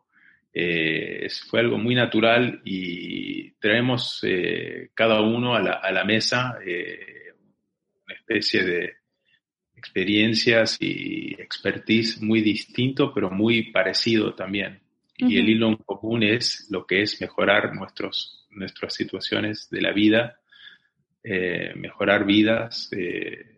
eh, 0.58 1.28
fue 1.50 1.60
algo 1.60 1.76
muy 1.76 1.94
natural 1.94 2.62
y 2.64 3.50
traemos 3.58 4.20
eh, 4.22 4.88
cada 4.94 5.20
uno 5.20 5.54
a 5.54 5.60
la, 5.60 5.72
a 5.72 5.92
la 5.92 6.02
mesa 6.02 6.56
eh, 6.64 7.34
una 8.06 8.14
especie 8.14 8.64
de 8.64 8.92
experiencias 9.74 10.78
y 10.80 11.34
expertise 11.38 12.22
muy 12.22 12.40
distinto, 12.40 13.12
pero 13.12 13.30
muy 13.30 13.70
parecido 13.70 14.34
también. 14.34 14.80
Y 15.18 15.38
el 15.38 15.50
hilo 15.50 15.68
en 15.68 15.76
común 15.76 16.22
es 16.22 16.68
lo 16.70 16.86
que 16.86 17.02
es 17.02 17.20
mejorar 17.20 17.74
nuestros, 17.74 18.46
nuestras 18.50 18.94
situaciones 18.94 19.68
de 19.70 19.82
la 19.82 19.92
vida, 19.92 20.40
eh, 21.22 21.74
mejorar 21.76 22.24
vidas, 22.24 22.88
eh, 22.92 23.55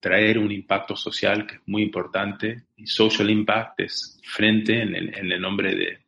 traer 0.00 0.38
un 0.38 0.50
impacto 0.50 0.96
social 0.96 1.46
que 1.46 1.56
es 1.56 1.60
muy 1.66 1.82
importante. 1.82 2.64
Y 2.76 2.86
social 2.86 3.30
impact 3.30 3.80
es 3.80 4.20
frente 4.24 4.82
en 4.82 4.94
el, 4.94 5.14
en 5.14 5.30
el 5.30 5.40
nombre 5.40 5.74
de, 5.74 5.98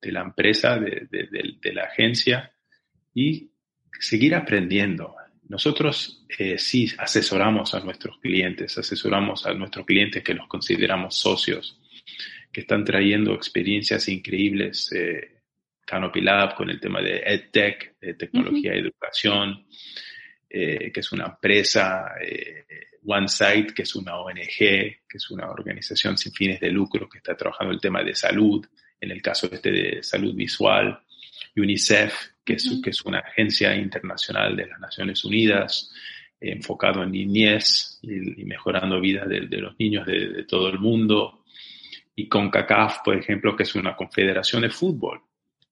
de, 0.00 0.12
la 0.12 0.22
empresa, 0.22 0.78
de, 0.78 1.06
de, 1.10 1.56
de, 1.60 1.72
la 1.72 1.84
agencia, 1.84 2.52
y 3.14 3.50
seguir 3.98 4.34
aprendiendo. 4.34 5.14
Nosotros 5.48 6.24
eh, 6.38 6.58
sí 6.58 6.90
asesoramos 6.98 7.74
a 7.74 7.80
nuestros 7.80 8.18
clientes, 8.18 8.78
asesoramos 8.78 9.46
a 9.46 9.52
nuestros 9.54 9.84
clientes 9.86 10.22
que 10.22 10.34
los 10.34 10.48
consideramos 10.48 11.16
socios 11.16 11.78
que 12.52 12.60
están 12.60 12.84
trayendo 12.84 13.34
experiencias 13.34 14.08
increíbles. 14.08 14.92
Eh, 14.92 15.42
Canopy 15.84 16.20
Lab 16.20 16.54
con 16.54 16.70
el 16.70 16.80
tema 16.80 17.00
de 17.00 17.18
EdTech, 17.18 17.98
de 18.00 18.14
tecnología 18.14 18.74
y 18.74 18.78
educación, 18.78 19.66
eh, 20.54 20.92
que 20.92 21.00
es 21.00 21.10
una 21.12 21.24
empresa, 21.24 22.12
eh, 22.20 22.66
OneSight, 23.06 23.72
que 23.72 23.82
es 23.84 23.96
una 23.96 24.18
ONG, 24.18 24.58
que 24.58 25.14
es 25.14 25.30
una 25.30 25.48
organización 25.48 26.18
sin 26.18 26.30
fines 26.32 26.60
de 26.60 26.70
lucro 26.70 27.08
que 27.08 27.18
está 27.18 27.34
trabajando 27.34 27.72
el 27.72 27.80
tema 27.80 28.04
de 28.04 28.14
salud, 28.14 28.62
en 29.00 29.10
el 29.10 29.22
caso 29.22 29.48
este 29.50 29.72
de 29.72 30.02
salud 30.02 30.34
visual, 30.34 31.00
UNICEF, 31.56 32.14
que, 32.44 32.54
es, 32.54 32.80
que 32.84 32.90
es 32.90 33.02
una 33.06 33.20
agencia 33.20 33.74
internacional 33.74 34.54
de 34.54 34.66
las 34.66 34.78
Naciones 34.78 35.24
Unidas, 35.24 35.90
enfocado 36.38 37.02
en 37.02 37.12
niñez 37.12 37.98
y, 38.02 38.44
mejorando 38.44 39.00
vidas 39.00 39.26
de, 39.30 39.40
los 39.56 39.78
niños 39.78 40.04
de, 40.04 40.28
de, 40.28 40.44
todo 40.44 40.68
el 40.68 40.78
mundo, 40.78 41.44
y 42.14 42.28
CONCACAF, 42.28 42.98
por 43.02 43.16
ejemplo, 43.16 43.56
que 43.56 43.62
es 43.62 43.74
una 43.74 43.96
confederación 43.96 44.60
de 44.60 44.68
fútbol, 44.68 45.22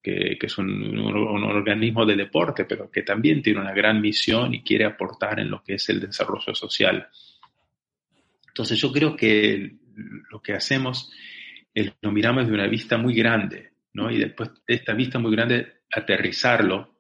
que, 0.03 0.37
que 0.39 0.47
es 0.47 0.59
un, 0.59 0.99
organismo 0.99 2.07
de 2.07 2.17
deporte, 2.17 2.65
pero 2.65 2.91
que 2.91 3.03
también 3.03 3.43
tiene 3.43 3.61
una 3.61 3.73
gran 3.73 4.01
misión 4.01 4.55
y 4.55 4.63
quiere 4.63 4.85
aportar 4.85 5.41
en 5.41 5.51
lo 5.51 5.63
que 5.63 5.75
es 5.75 5.89
el 5.89 6.01
desarrollo 6.01 6.55
social. 6.55 7.09
Entonces 8.49 8.79
yo 8.81 8.93
creo 8.93 9.17
que 9.17 9.77
lo 10.31 10.41
que 10.41 10.55
hacemos 10.55 11.13
es 11.75 11.93
lo 12.01 12.11
miramos 12.11 12.47
de 12.47 12.55
una 12.55 12.67
vista 12.67 12.97
muy 12.97 13.15
grande, 13.15 13.73
¿no? 13.93 14.11
Y 14.11 14.19
después 14.19 14.51
de 14.67 14.75
esta 14.75 14.95
vista 14.95 15.19
muy 15.19 15.33
grande, 15.33 15.83
aterrizarlo 15.93 16.97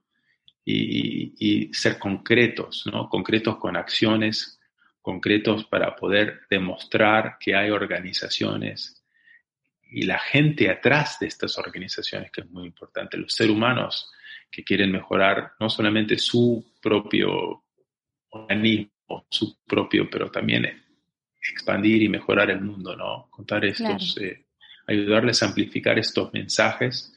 y, 0.64 1.34
y 1.38 1.72
ser 1.72 1.98
concretos, 1.98 2.84
¿no? 2.92 3.08
Concretos 3.08 3.56
con 3.56 3.76
acciones 3.76 4.60
concretos 5.02 5.64
para 5.64 5.96
poder 5.96 6.42
demostrar 6.50 7.36
que 7.40 7.54
hay 7.54 7.70
organizaciones 7.70 8.99
y 9.90 10.02
la 10.02 10.18
gente 10.18 10.70
atrás 10.70 11.18
de 11.20 11.26
estas 11.26 11.58
organizaciones, 11.58 12.30
que 12.30 12.42
es 12.42 12.50
muy 12.50 12.66
importante, 12.66 13.16
los 13.16 13.32
seres 13.32 13.52
humanos 13.52 14.10
que 14.50 14.64
quieren 14.64 14.92
mejorar 14.92 15.52
no 15.58 15.68
solamente 15.68 16.18
su 16.18 16.72
propio 16.80 17.64
organismo, 18.30 19.26
su 19.28 19.58
propio, 19.66 20.08
pero 20.10 20.30
también 20.30 20.66
expandir 21.50 22.02
y 22.02 22.08
mejorar 22.08 22.50
el 22.50 22.60
mundo, 22.60 22.96
¿no? 22.96 23.28
Contar 23.30 23.64
estos, 23.64 24.16
eh, 24.18 24.46
ayudarles 24.86 25.42
a 25.42 25.46
amplificar 25.46 25.98
estos 25.98 26.32
mensajes. 26.32 27.14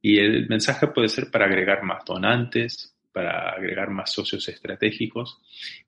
Y 0.00 0.18
el 0.18 0.48
mensaje 0.48 0.88
puede 0.88 1.08
ser 1.08 1.30
para 1.30 1.46
agregar 1.46 1.82
más 1.84 2.04
donantes, 2.04 2.94
para 3.12 3.50
agregar 3.50 3.90
más 3.90 4.10
socios 4.10 4.48
estratégicos 4.48 5.38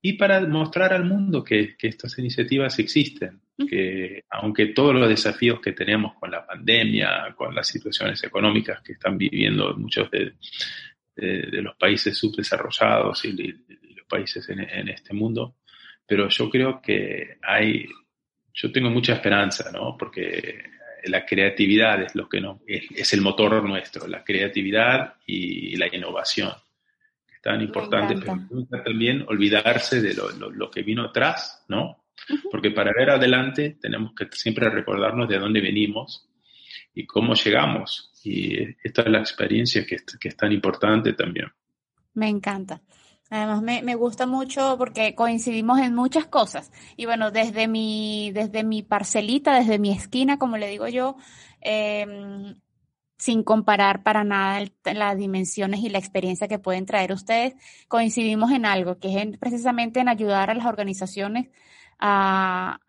y 0.03 0.15
para 0.15 0.41
mostrar 0.41 0.93
al 0.93 1.05
mundo 1.05 1.43
que, 1.43 1.75
que 1.77 1.89
estas 1.89 2.19
iniciativas 2.19 2.79
existen, 2.79 3.41
que 3.69 4.25
aunque 4.31 4.67
todos 4.67 4.95
los 4.95 5.09
desafíos 5.09 5.61
que 5.61 5.73
tenemos 5.73 6.15
con 6.15 6.31
la 6.31 6.47
pandemia, 6.47 7.35
con 7.37 7.55
las 7.55 7.67
situaciones 7.67 8.23
económicas 8.23 8.83
que 8.83 8.93
están 8.93 9.17
viviendo 9.17 9.75
muchos 9.77 10.11
de, 10.11 10.35
de, 11.17 11.63
los 11.63 11.77
países 11.77 12.17
subdesarrollados 12.17 13.25
y, 13.25 13.33
los 13.33 14.07
países 14.07 14.47
en, 14.51 14.61
en, 14.61 14.89
este 14.91 15.15
mundo, 15.15 15.57
pero 16.07 16.29
yo 16.29 16.51
creo 16.51 16.83
que 16.83 17.39
hay, 17.43 17.87
yo 18.53 18.71
tengo 18.71 18.91
mucha 18.91 19.15
esperanza, 19.15 19.71
¿no? 19.73 19.97
Porque 19.97 20.63
la 21.05 21.25
creatividad 21.25 22.03
es 22.03 22.15
lo 22.15 22.29
que 22.29 22.41
no, 22.41 22.61
es, 22.67 22.85
es 22.95 23.13
el 23.15 23.23
motor 23.23 23.65
nuestro, 23.65 24.07
la 24.07 24.23
creatividad 24.23 25.15
y 25.27 25.77
la 25.77 25.87
innovación 25.95 26.53
tan 27.45 27.61
importante, 27.61 28.17
pero 28.17 28.37
nunca 28.51 28.83
también 28.83 29.23
olvidarse 29.29 30.01
de 30.01 30.15
lo, 30.15 30.31
lo, 30.31 30.71
que 30.71 30.83
vino 30.83 31.05
atrás, 31.05 31.63
¿no? 31.69 32.07
Porque 32.51 32.71
para 32.71 32.91
ver 32.97 33.11
adelante 33.11 33.77
tenemos 33.79 34.15
que 34.15 34.29
siempre 34.33 34.71
recordarnos 34.71 35.29
de 35.29 35.39
dónde 35.39 35.61
venimos 35.61 36.27
y 36.95 37.05
cómo 37.05 37.35
llegamos. 37.35 38.11
Y 38.25 38.59
esta 38.83 39.03
es 39.03 39.09
la 39.09 39.19
experiencia 39.19 39.85
que, 39.85 39.97
que 40.19 40.29
es 40.29 40.37
tan 40.39 40.53
importante 40.53 41.13
también. 41.13 41.49
Me 42.15 42.31
encanta. 42.31 42.81
Además 43.29 43.61
me, 43.63 43.83
me, 43.83 43.95
gusta 43.95 44.27
mucho 44.27 44.77
porque 44.79 45.15
coincidimos 45.15 45.81
en 45.81 45.95
muchas 45.95 46.27
cosas. 46.27 46.73
Y 46.97 47.05
bueno, 47.05 47.31
desde 47.31 47.69
mi, 47.69 48.31
desde 48.33 48.65
mi 48.65 48.83
parcelita, 48.83 49.59
desde 49.59 49.79
mi 49.79 49.93
esquina, 49.93 50.39
como 50.39 50.57
le 50.57 50.69
digo 50.69 50.89
yo, 50.89 51.17
eh, 51.61 52.55
sin 53.25 53.43
comparar 53.43 54.03
para 54.03 54.23
nada 54.23 54.61
las 54.85 55.17
dimensiones 55.17 55.81
y 55.81 55.89
la 55.89 55.97
experiencia 55.97 56.47
que 56.47 56.59
pueden 56.59 56.85
traer 56.85 57.11
ustedes, 57.11 57.55
coincidimos 57.89 58.53
en 58.53 58.67
algo, 58.67 58.99
que 58.99 59.19
es 59.19 59.39
precisamente 59.39 60.01
en 60.01 60.11
ayudar 60.11 60.51
a 60.51 60.55
las 60.55 60.67
organizaciones 60.67 61.49
a, 61.99 62.81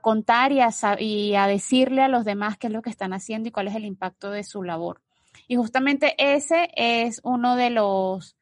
contar 0.00 0.52
y 0.52 0.60
a, 0.60 0.70
y 1.00 1.34
a 1.34 1.48
decirle 1.48 2.02
a 2.02 2.08
los 2.08 2.24
demás 2.24 2.56
qué 2.56 2.68
es 2.68 2.72
lo 2.72 2.82
que 2.82 2.90
están 2.90 3.12
haciendo 3.12 3.48
y 3.48 3.50
cuál 3.50 3.66
es 3.66 3.74
el 3.74 3.84
impacto 3.84 4.30
de 4.30 4.44
su 4.44 4.62
labor. 4.62 5.02
Y 5.48 5.56
justamente 5.56 6.14
ese 6.18 6.70
es 6.76 7.20
uno 7.24 7.56
de 7.56 7.70
los 7.70 8.36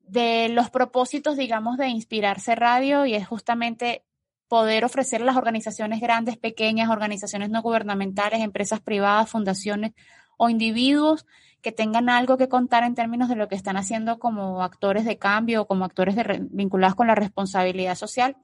de 0.00 0.50
los 0.50 0.68
propósitos, 0.68 1.38
digamos, 1.38 1.78
de 1.78 1.88
Inspirarse 1.88 2.54
Radio 2.54 3.06
y 3.06 3.14
es 3.14 3.26
justamente 3.26 4.04
poder 4.48 4.84
ofrecer 4.84 5.22
a 5.22 5.24
las 5.24 5.36
organizaciones 5.36 6.02
grandes, 6.02 6.36
pequeñas, 6.36 6.90
organizaciones 6.90 7.48
no 7.48 7.62
gubernamentales, 7.62 8.40
empresas 8.40 8.80
privadas, 8.80 9.30
fundaciones 9.30 9.92
o 10.38 10.48
individuos 10.48 11.26
que 11.60 11.72
tengan 11.72 12.08
algo 12.08 12.38
que 12.38 12.48
contar 12.48 12.84
en 12.84 12.94
términos 12.94 13.28
de 13.28 13.36
lo 13.36 13.48
que 13.48 13.56
están 13.56 13.76
haciendo 13.76 14.18
como 14.18 14.62
actores 14.62 15.04
de 15.04 15.18
cambio 15.18 15.62
o 15.62 15.66
como 15.66 15.84
actores 15.84 16.16
vinculados 16.50 16.94
con 16.94 17.08
la 17.08 17.14
responsabilidad 17.14 17.96
social, 17.96 18.36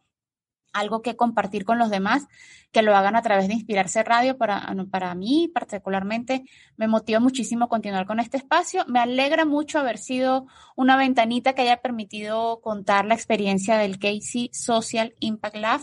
algo 0.72 1.00
que 1.00 1.16
compartir 1.16 1.64
con 1.64 1.78
los 1.78 1.88
demás, 1.88 2.26
que 2.72 2.82
lo 2.82 2.96
hagan 2.96 3.14
a 3.14 3.22
través 3.22 3.46
de 3.46 3.54
Inspirarse 3.54 4.02
Radio. 4.02 4.36
Para, 4.36 4.74
para 4.90 5.14
mí, 5.14 5.48
particularmente, 5.54 6.44
me 6.76 6.88
motiva 6.88 7.20
muchísimo 7.20 7.68
continuar 7.68 8.06
con 8.06 8.18
este 8.18 8.36
espacio. 8.36 8.84
Me 8.88 8.98
alegra 8.98 9.44
mucho 9.44 9.78
haber 9.78 9.98
sido 9.98 10.46
una 10.74 10.96
ventanita 10.96 11.52
que 11.52 11.62
haya 11.62 11.80
permitido 11.80 12.60
contar 12.60 13.04
la 13.04 13.14
experiencia 13.14 13.78
del 13.78 14.00
Casey 14.00 14.50
Social 14.52 15.14
Impact 15.20 15.56
Lab 15.56 15.80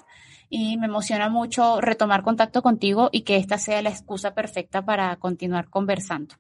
y 0.52 0.78
me 0.78 0.88
emociona 0.88 1.30
mucho 1.30 1.80
retomar 1.80 2.22
contacto 2.24 2.62
contigo 2.62 3.10
y 3.12 3.22
que 3.22 3.38
esta 3.38 3.58
sea 3.58 3.82
la 3.82 3.89
excusa 3.89 4.36
perfecta 4.36 4.86
para 4.86 5.16
continuar 5.16 5.70
conversando. 5.70 6.36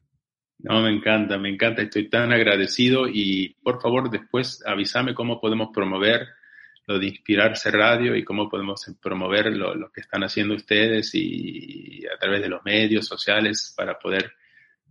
No, 0.59 0.81
me 0.81 0.91
encanta, 0.91 1.37
me 1.37 1.49
encanta, 1.49 1.81
estoy 1.81 2.09
tan 2.09 2.31
agradecido 2.33 3.07
y 3.07 3.55
por 3.63 3.81
favor 3.81 4.11
después 4.11 4.61
avísame 4.67 5.15
cómo 5.15 5.39
podemos 5.39 5.69
promover 5.73 6.27
lo 6.87 6.99
de 6.99 7.07
Inspirarse 7.07 7.71
Radio 7.71 8.15
y 8.15 8.25
cómo 8.25 8.49
podemos 8.49 8.85
promover 9.01 9.45
lo, 9.55 9.73
lo, 9.75 9.91
que 9.91 10.01
están 10.01 10.23
haciendo 10.23 10.55
ustedes 10.55 11.15
y 11.15 12.03
a 12.13 12.19
través 12.19 12.41
de 12.41 12.49
los 12.49 12.63
medios 12.65 13.07
sociales 13.07 13.73
para 13.77 13.97
poder 13.97 14.33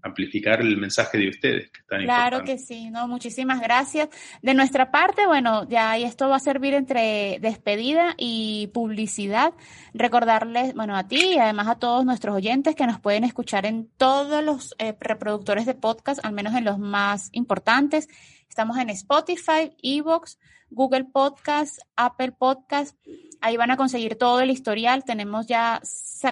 amplificar 0.03 0.61
el 0.61 0.77
mensaje 0.77 1.19
de 1.19 1.29
ustedes. 1.29 1.71
Que 1.71 1.81
están 1.81 2.03
claro 2.03 2.45
que 2.45 2.59
sí, 2.59 2.91
no, 2.91 3.09
muchísimas 3.09 3.61
gracias. 3.61 4.09
De 4.43 4.55
nuestra 4.55 4.91
parte, 4.91 5.27
bueno, 5.27 5.69
ya 5.69 5.97
esto 5.99 6.29
va 6.29 6.37
a 6.37 6.41
servir 6.41 6.75
entre 6.75 7.39
despedida 7.41 8.15
y 8.17 8.71
publicidad. 8.73 9.53
Recordarles, 9.95 10.75
bueno, 10.75 10.97
a 10.97 11.09
ti 11.09 11.35
y 11.35 11.39
además 11.39 11.69
a 11.69 11.79
todos 11.79 12.05
nuestros 12.05 12.35
oyentes 12.35 12.75
que 12.75 12.87
nos 12.87 13.01
pueden 13.01 13.25
escuchar 13.25 13.67
en 13.67 13.89
todos 13.97 14.43
los 14.45 14.75
eh, 14.79 14.95
reproductores 15.01 15.67
de 15.67 15.75
podcast, 15.75 16.25
al 16.25 16.33
menos 16.33 16.55
en 16.55 16.65
los 16.65 16.79
más 16.79 17.29
importantes. 17.33 18.09
Estamos 18.51 18.79
en 18.79 18.91
Spotify, 18.91 19.77
Evox, 19.81 20.37
Google 20.71 21.05
Podcast, 21.05 21.79
Apple 21.95 22.33
Podcast. 22.33 22.99
Ahí 23.41 23.57
van 23.57 23.71
a 23.71 23.77
conseguir 23.77 24.17
todo 24.17 24.41
el 24.41 24.51
historial. 24.51 25.05
Tenemos 25.05 25.47
ya 25.47 25.81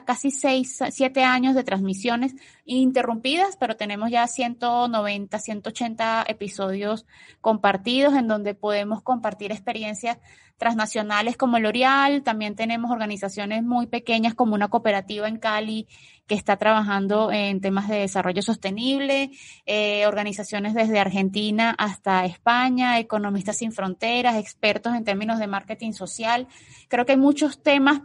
casi 0.04 0.32
seis, 0.32 0.80
siete 0.90 1.22
años 1.22 1.54
de 1.54 1.62
transmisiones 1.62 2.34
interrumpidas, 2.64 3.56
pero 3.56 3.76
tenemos 3.76 4.10
ya 4.10 4.26
190, 4.26 5.38
180 5.38 6.24
episodios 6.26 7.06
compartidos 7.40 8.14
en 8.14 8.26
donde 8.26 8.54
podemos 8.54 9.00
compartir 9.00 9.52
experiencias 9.52 10.18
transnacionales 10.56 11.36
como 11.36 11.60
L'Oreal. 11.60 12.24
También 12.24 12.56
tenemos 12.56 12.90
organizaciones 12.90 13.62
muy 13.62 13.86
pequeñas 13.86 14.34
como 14.34 14.56
una 14.56 14.68
cooperativa 14.68 15.28
en 15.28 15.38
Cali 15.38 15.86
que 16.28 16.34
está 16.34 16.58
trabajando 16.58 17.32
en 17.32 17.60
temas 17.60 17.88
de 17.88 18.00
desarrollo 18.00 18.42
sostenible, 18.42 19.30
eh, 19.66 20.06
organizaciones 20.06 20.74
desde 20.74 21.00
Argentina 21.00 21.74
hasta 21.78 22.26
España, 22.26 22.98
economistas 22.98 23.56
sin 23.56 23.72
fronteras, 23.72 24.36
expertos 24.36 24.94
en 24.94 25.04
términos 25.04 25.38
de 25.38 25.46
marketing 25.46 25.92
social. 25.92 26.46
Creo 26.88 27.06
que 27.06 27.12
hay 27.12 27.18
muchos 27.18 27.62
temas 27.62 28.02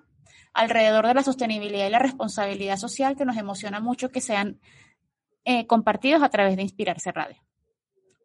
alrededor 0.54 1.06
de 1.06 1.16
la 1.16 1.24
sostenibilidad 1.24 1.86
y 1.86 1.92
la 1.92 2.00
responsabilidad 2.00 2.78
social 2.78 3.18
que 3.18 3.26
nos 3.26 3.38
emociona 3.38 3.82
mucho 3.82 4.10
que 4.10 4.22
sean 4.22 4.60
eh, 5.44 5.68
compartidos 5.68 6.24
a 6.24 6.30
través 6.30 6.56
de 6.56 6.64
Inspirarse 6.64 7.12
Radio. 7.12 7.38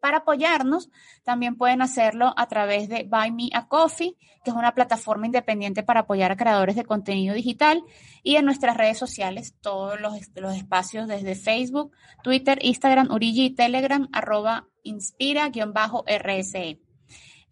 Para 0.01 0.17
apoyarnos, 0.17 0.89
también 1.23 1.55
pueden 1.55 1.81
hacerlo 1.81 2.33
a 2.37 2.47
través 2.47 2.89
de 2.89 3.03
Buy 3.03 3.31
Me 3.31 3.49
a 3.53 3.67
Coffee, 3.67 4.15
que 4.43 4.51
es 4.51 4.55
una 4.55 4.73
plataforma 4.73 5.25
independiente 5.25 5.83
para 5.83 6.01
apoyar 6.01 6.31
a 6.31 6.37
creadores 6.37 6.75
de 6.75 6.85
contenido 6.85 7.35
digital, 7.35 7.83
y 8.23 8.35
en 8.35 8.45
nuestras 8.45 8.77
redes 8.77 8.97
sociales, 8.97 9.55
todos 9.61 9.99
los, 9.99 10.13
los 10.35 10.55
espacios 10.55 11.07
desde 11.07 11.35
Facebook, 11.35 11.91
Twitter, 12.23 12.59
Instagram, 12.61 13.11
Urigi 13.11 13.45
y 13.45 13.55
Telegram, 13.55 14.07
arroba 14.11 14.67
inspira-rse. 14.83 16.79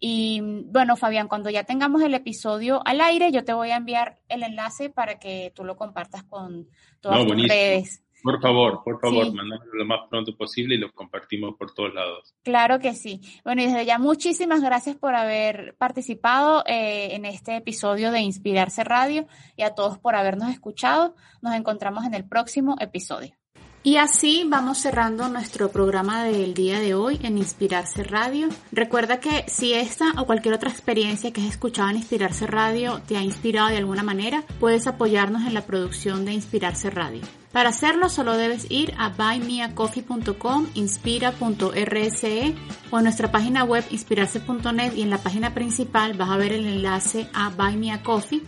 Y 0.00 0.40
bueno, 0.66 0.96
Fabián, 0.96 1.26
cuando 1.26 1.50
ya 1.50 1.64
tengamos 1.64 2.02
el 2.02 2.14
episodio 2.14 2.80
al 2.84 3.00
aire, 3.00 3.32
yo 3.32 3.44
te 3.44 3.52
voy 3.52 3.70
a 3.70 3.76
enviar 3.76 4.20
el 4.28 4.44
enlace 4.44 4.90
para 4.90 5.18
que 5.18 5.52
tú 5.54 5.64
lo 5.64 5.76
compartas 5.76 6.22
con 6.24 6.68
todas 7.00 7.26
tus 7.26 7.48
redes. 7.48 8.02
Por 8.22 8.40
favor, 8.40 8.82
por 8.84 9.00
favor, 9.00 9.26
sí. 9.26 9.36
lo 9.74 9.84
más 9.84 10.00
pronto 10.10 10.36
posible 10.36 10.74
y 10.74 10.78
lo 10.78 10.92
compartimos 10.92 11.56
por 11.56 11.72
todos 11.72 11.94
lados. 11.94 12.34
Claro 12.42 12.78
que 12.80 12.94
sí. 12.94 13.20
Bueno, 13.44 13.62
y 13.62 13.66
desde 13.66 13.86
ya 13.86 13.98
muchísimas 13.98 14.60
gracias 14.60 14.96
por 14.96 15.14
haber 15.14 15.76
participado 15.78 16.64
eh, 16.66 17.14
en 17.14 17.24
este 17.24 17.56
episodio 17.56 18.10
de 18.10 18.20
Inspirarse 18.20 18.82
Radio 18.82 19.26
y 19.56 19.62
a 19.62 19.74
todos 19.74 19.98
por 19.98 20.16
habernos 20.16 20.50
escuchado. 20.50 21.14
Nos 21.42 21.54
encontramos 21.54 22.04
en 22.04 22.14
el 22.14 22.26
próximo 22.26 22.76
episodio. 22.80 23.37
Y 23.84 23.96
así 23.96 24.44
vamos 24.44 24.78
cerrando 24.78 25.28
nuestro 25.28 25.70
programa 25.70 26.24
del 26.24 26.52
día 26.52 26.80
de 26.80 26.94
hoy 26.94 27.20
en 27.22 27.38
Inspirarse 27.38 28.02
Radio. 28.02 28.48
Recuerda 28.72 29.20
que 29.20 29.44
si 29.46 29.72
esta 29.72 30.12
o 30.18 30.26
cualquier 30.26 30.54
otra 30.54 30.68
experiencia 30.68 31.32
que 31.32 31.40
has 31.40 31.46
escuchado 31.46 31.88
en 31.90 31.96
Inspirarse 31.96 32.48
Radio 32.48 33.00
te 33.06 33.16
ha 33.16 33.22
inspirado 33.22 33.68
de 33.68 33.76
alguna 33.76 34.02
manera, 34.02 34.42
puedes 34.58 34.88
apoyarnos 34.88 35.46
en 35.46 35.54
la 35.54 35.64
producción 35.64 36.24
de 36.24 36.32
Inspirarse 36.32 36.90
Radio. 36.90 37.22
Para 37.52 37.70
hacerlo 37.70 38.08
solo 38.08 38.36
debes 38.36 38.66
ir 38.68 38.92
a 38.98 39.10
buymeacoffee.com, 39.10 40.66
inspira.rse 40.74 42.54
o 42.90 42.98
en 42.98 43.04
nuestra 43.04 43.30
página 43.30 43.64
web 43.64 43.84
inspirarse.net 43.90 44.94
y 44.96 45.02
en 45.02 45.10
la 45.10 45.18
página 45.18 45.54
principal 45.54 46.14
vas 46.14 46.30
a 46.30 46.36
ver 46.36 46.52
el 46.52 46.66
enlace 46.66 47.28
a 47.32 47.50
Buy 47.50 47.90
Coffee, 48.02 48.42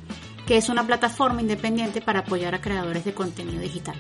que 0.47 0.57
es 0.57 0.69
una 0.69 0.87
plataforma 0.87 1.41
independiente 1.41 2.01
para 2.01 2.21
apoyar 2.21 2.55
a 2.55 2.61
creadores 2.61 3.05
de 3.05 3.15
contenido 3.15 3.61
digital. 3.61 3.97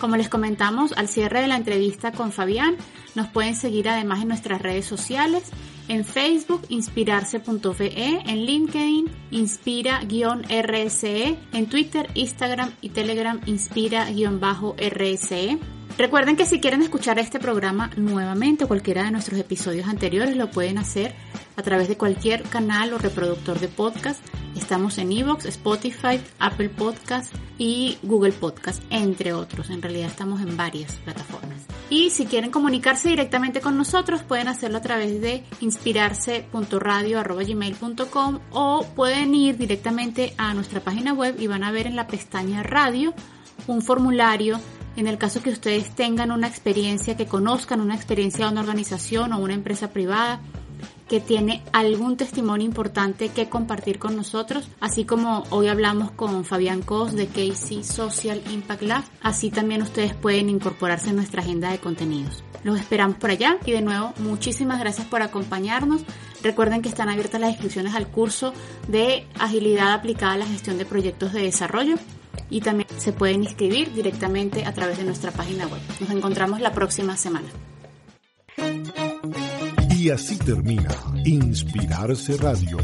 Como 0.00 0.16
les 0.16 0.30
comentamos 0.30 0.92
al 0.96 1.08
cierre 1.08 1.42
de 1.42 1.48
la 1.48 1.56
entrevista 1.56 2.10
con 2.10 2.32
Fabián, 2.32 2.76
nos 3.14 3.28
pueden 3.28 3.54
seguir 3.54 3.86
además 3.86 4.22
en 4.22 4.28
nuestras 4.28 4.62
redes 4.62 4.86
sociales, 4.86 5.50
en 5.88 6.06
Facebook 6.06 6.62
inspirarse.ve, 6.70 8.22
en 8.24 8.46
LinkedIn 8.46 9.10
inspira-rse, 9.30 11.36
en 11.52 11.66
Twitter, 11.66 12.08
Instagram 12.14 12.72
y 12.80 12.88
Telegram 12.90 13.40
inspira-rse. 13.44 15.58
Recuerden 16.00 16.34
que 16.34 16.46
si 16.46 16.60
quieren 16.60 16.80
escuchar 16.80 17.18
este 17.18 17.38
programa 17.38 17.90
nuevamente 17.98 18.64
o 18.64 18.68
cualquiera 18.68 19.04
de 19.04 19.10
nuestros 19.10 19.38
episodios 19.38 19.86
anteriores 19.86 20.34
lo 20.34 20.50
pueden 20.50 20.78
hacer 20.78 21.14
a 21.56 21.62
través 21.62 21.88
de 21.88 21.98
cualquier 21.98 22.42
canal 22.44 22.94
o 22.94 22.98
reproductor 22.98 23.60
de 23.60 23.68
podcast. 23.68 24.24
Estamos 24.56 24.96
en 24.96 25.12
Evox, 25.12 25.44
Spotify, 25.44 26.18
Apple 26.38 26.70
Podcast 26.70 27.34
y 27.58 27.98
Google 28.02 28.32
Podcast, 28.32 28.82
entre 28.88 29.34
otros. 29.34 29.68
En 29.68 29.82
realidad 29.82 30.06
estamos 30.06 30.40
en 30.40 30.56
varias 30.56 30.94
plataformas. 31.04 31.66
Y 31.90 32.08
si 32.08 32.24
quieren 32.24 32.50
comunicarse 32.50 33.10
directamente 33.10 33.60
con 33.60 33.76
nosotros, 33.76 34.22
pueden 34.22 34.48
hacerlo 34.48 34.78
a 34.78 34.82
través 34.82 35.20
de 35.20 35.44
inspirarse.radio.gmail.com 35.60 38.38
o 38.52 38.86
pueden 38.96 39.34
ir 39.34 39.58
directamente 39.58 40.32
a 40.38 40.54
nuestra 40.54 40.80
página 40.80 41.12
web 41.12 41.36
y 41.38 41.46
van 41.46 41.62
a 41.62 41.70
ver 41.70 41.86
en 41.86 41.96
la 41.96 42.06
pestaña 42.06 42.62
radio 42.62 43.12
un 43.66 43.82
formulario 43.82 44.58
en 44.96 45.06
el 45.06 45.18
caso 45.18 45.42
que 45.42 45.50
ustedes 45.50 45.90
tengan 45.90 46.30
una 46.30 46.48
experiencia, 46.48 47.16
que 47.16 47.26
conozcan 47.26 47.80
una 47.80 47.94
experiencia 47.94 48.46
de 48.46 48.52
una 48.52 48.60
organización 48.60 49.32
o 49.32 49.38
una 49.38 49.54
empresa 49.54 49.90
privada 49.92 50.40
que 51.10 51.18
tiene 51.18 51.62
algún 51.72 52.16
testimonio 52.16 52.64
importante 52.64 53.30
que 53.30 53.48
compartir 53.48 53.98
con 53.98 54.14
nosotros, 54.14 54.68
así 54.78 55.04
como 55.04 55.42
hoy 55.50 55.66
hablamos 55.66 56.12
con 56.12 56.44
Fabián 56.44 56.82
Cos 56.82 57.14
de 57.14 57.26
Casey 57.26 57.82
Social 57.82 58.40
Impact 58.48 58.82
Lab, 58.82 59.04
así 59.20 59.50
también 59.50 59.82
ustedes 59.82 60.14
pueden 60.14 60.48
incorporarse 60.48 61.10
en 61.10 61.16
nuestra 61.16 61.42
agenda 61.42 61.72
de 61.72 61.78
contenidos. 61.78 62.44
Los 62.62 62.78
esperamos 62.78 63.16
por 63.16 63.30
allá 63.30 63.58
y 63.66 63.72
de 63.72 63.82
nuevo 63.82 64.12
muchísimas 64.18 64.78
gracias 64.78 65.06
por 65.08 65.22
acompañarnos. 65.22 66.02
Recuerden 66.42 66.82
que 66.82 66.88
están 66.88 67.08
abiertas 67.08 67.40
las 67.40 67.50
inscripciones 67.50 67.94
al 67.94 68.08
curso 68.08 68.52
de 68.88 69.26
agilidad 69.38 69.92
aplicada 69.92 70.32
a 70.32 70.38
la 70.38 70.46
gestión 70.46 70.78
de 70.78 70.86
proyectos 70.86 71.32
de 71.32 71.42
desarrollo 71.42 71.96
y 72.48 72.60
también 72.60 72.88
se 72.98 73.12
pueden 73.12 73.44
inscribir 73.44 73.92
directamente 73.92 74.64
a 74.64 74.72
través 74.72 74.98
de 74.98 75.04
nuestra 75.04 75.30
página 75.30 75.66
web. 75.66 75.80
Nos 76.00 76.10
encontramos 76.10 76.60
la 76.60 76.72
próxima 76.72 77.16
semana. 77.16 77.48
Y 79.96 80.10
así 80.10 80.38
termina 80.38 80.88
Inspirarse 81.24 82.38
Radio, 82.38 82.78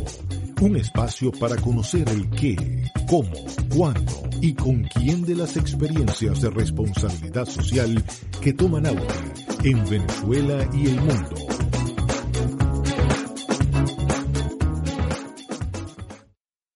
un 0.60 0.76
espacio 0.76 1.32
para 1.32 1.56
conocer 1.56 2.06
el 2.10 2.28
qué, 2.30 2.84
cómo, 3.08 3.32
cuándo 3.74 4.28
y 4.42 4.52
con 4.52 4.82
quién 4.84 5.24
de 5.24 5.34
las 5.34 5.56
experiencias 5.56 6.42
de 6.42 6.50
responsabilidad 6.50 7.46
social 7.46 8.04
que 8.42 8.52
toman 8.52 8.86
ahora 8.86 9.14
en 9.64 9.88
Venezuela 9.88 10.68
y 10.74 10.88
el 10.88 11.00
mundo. 11.00 11.65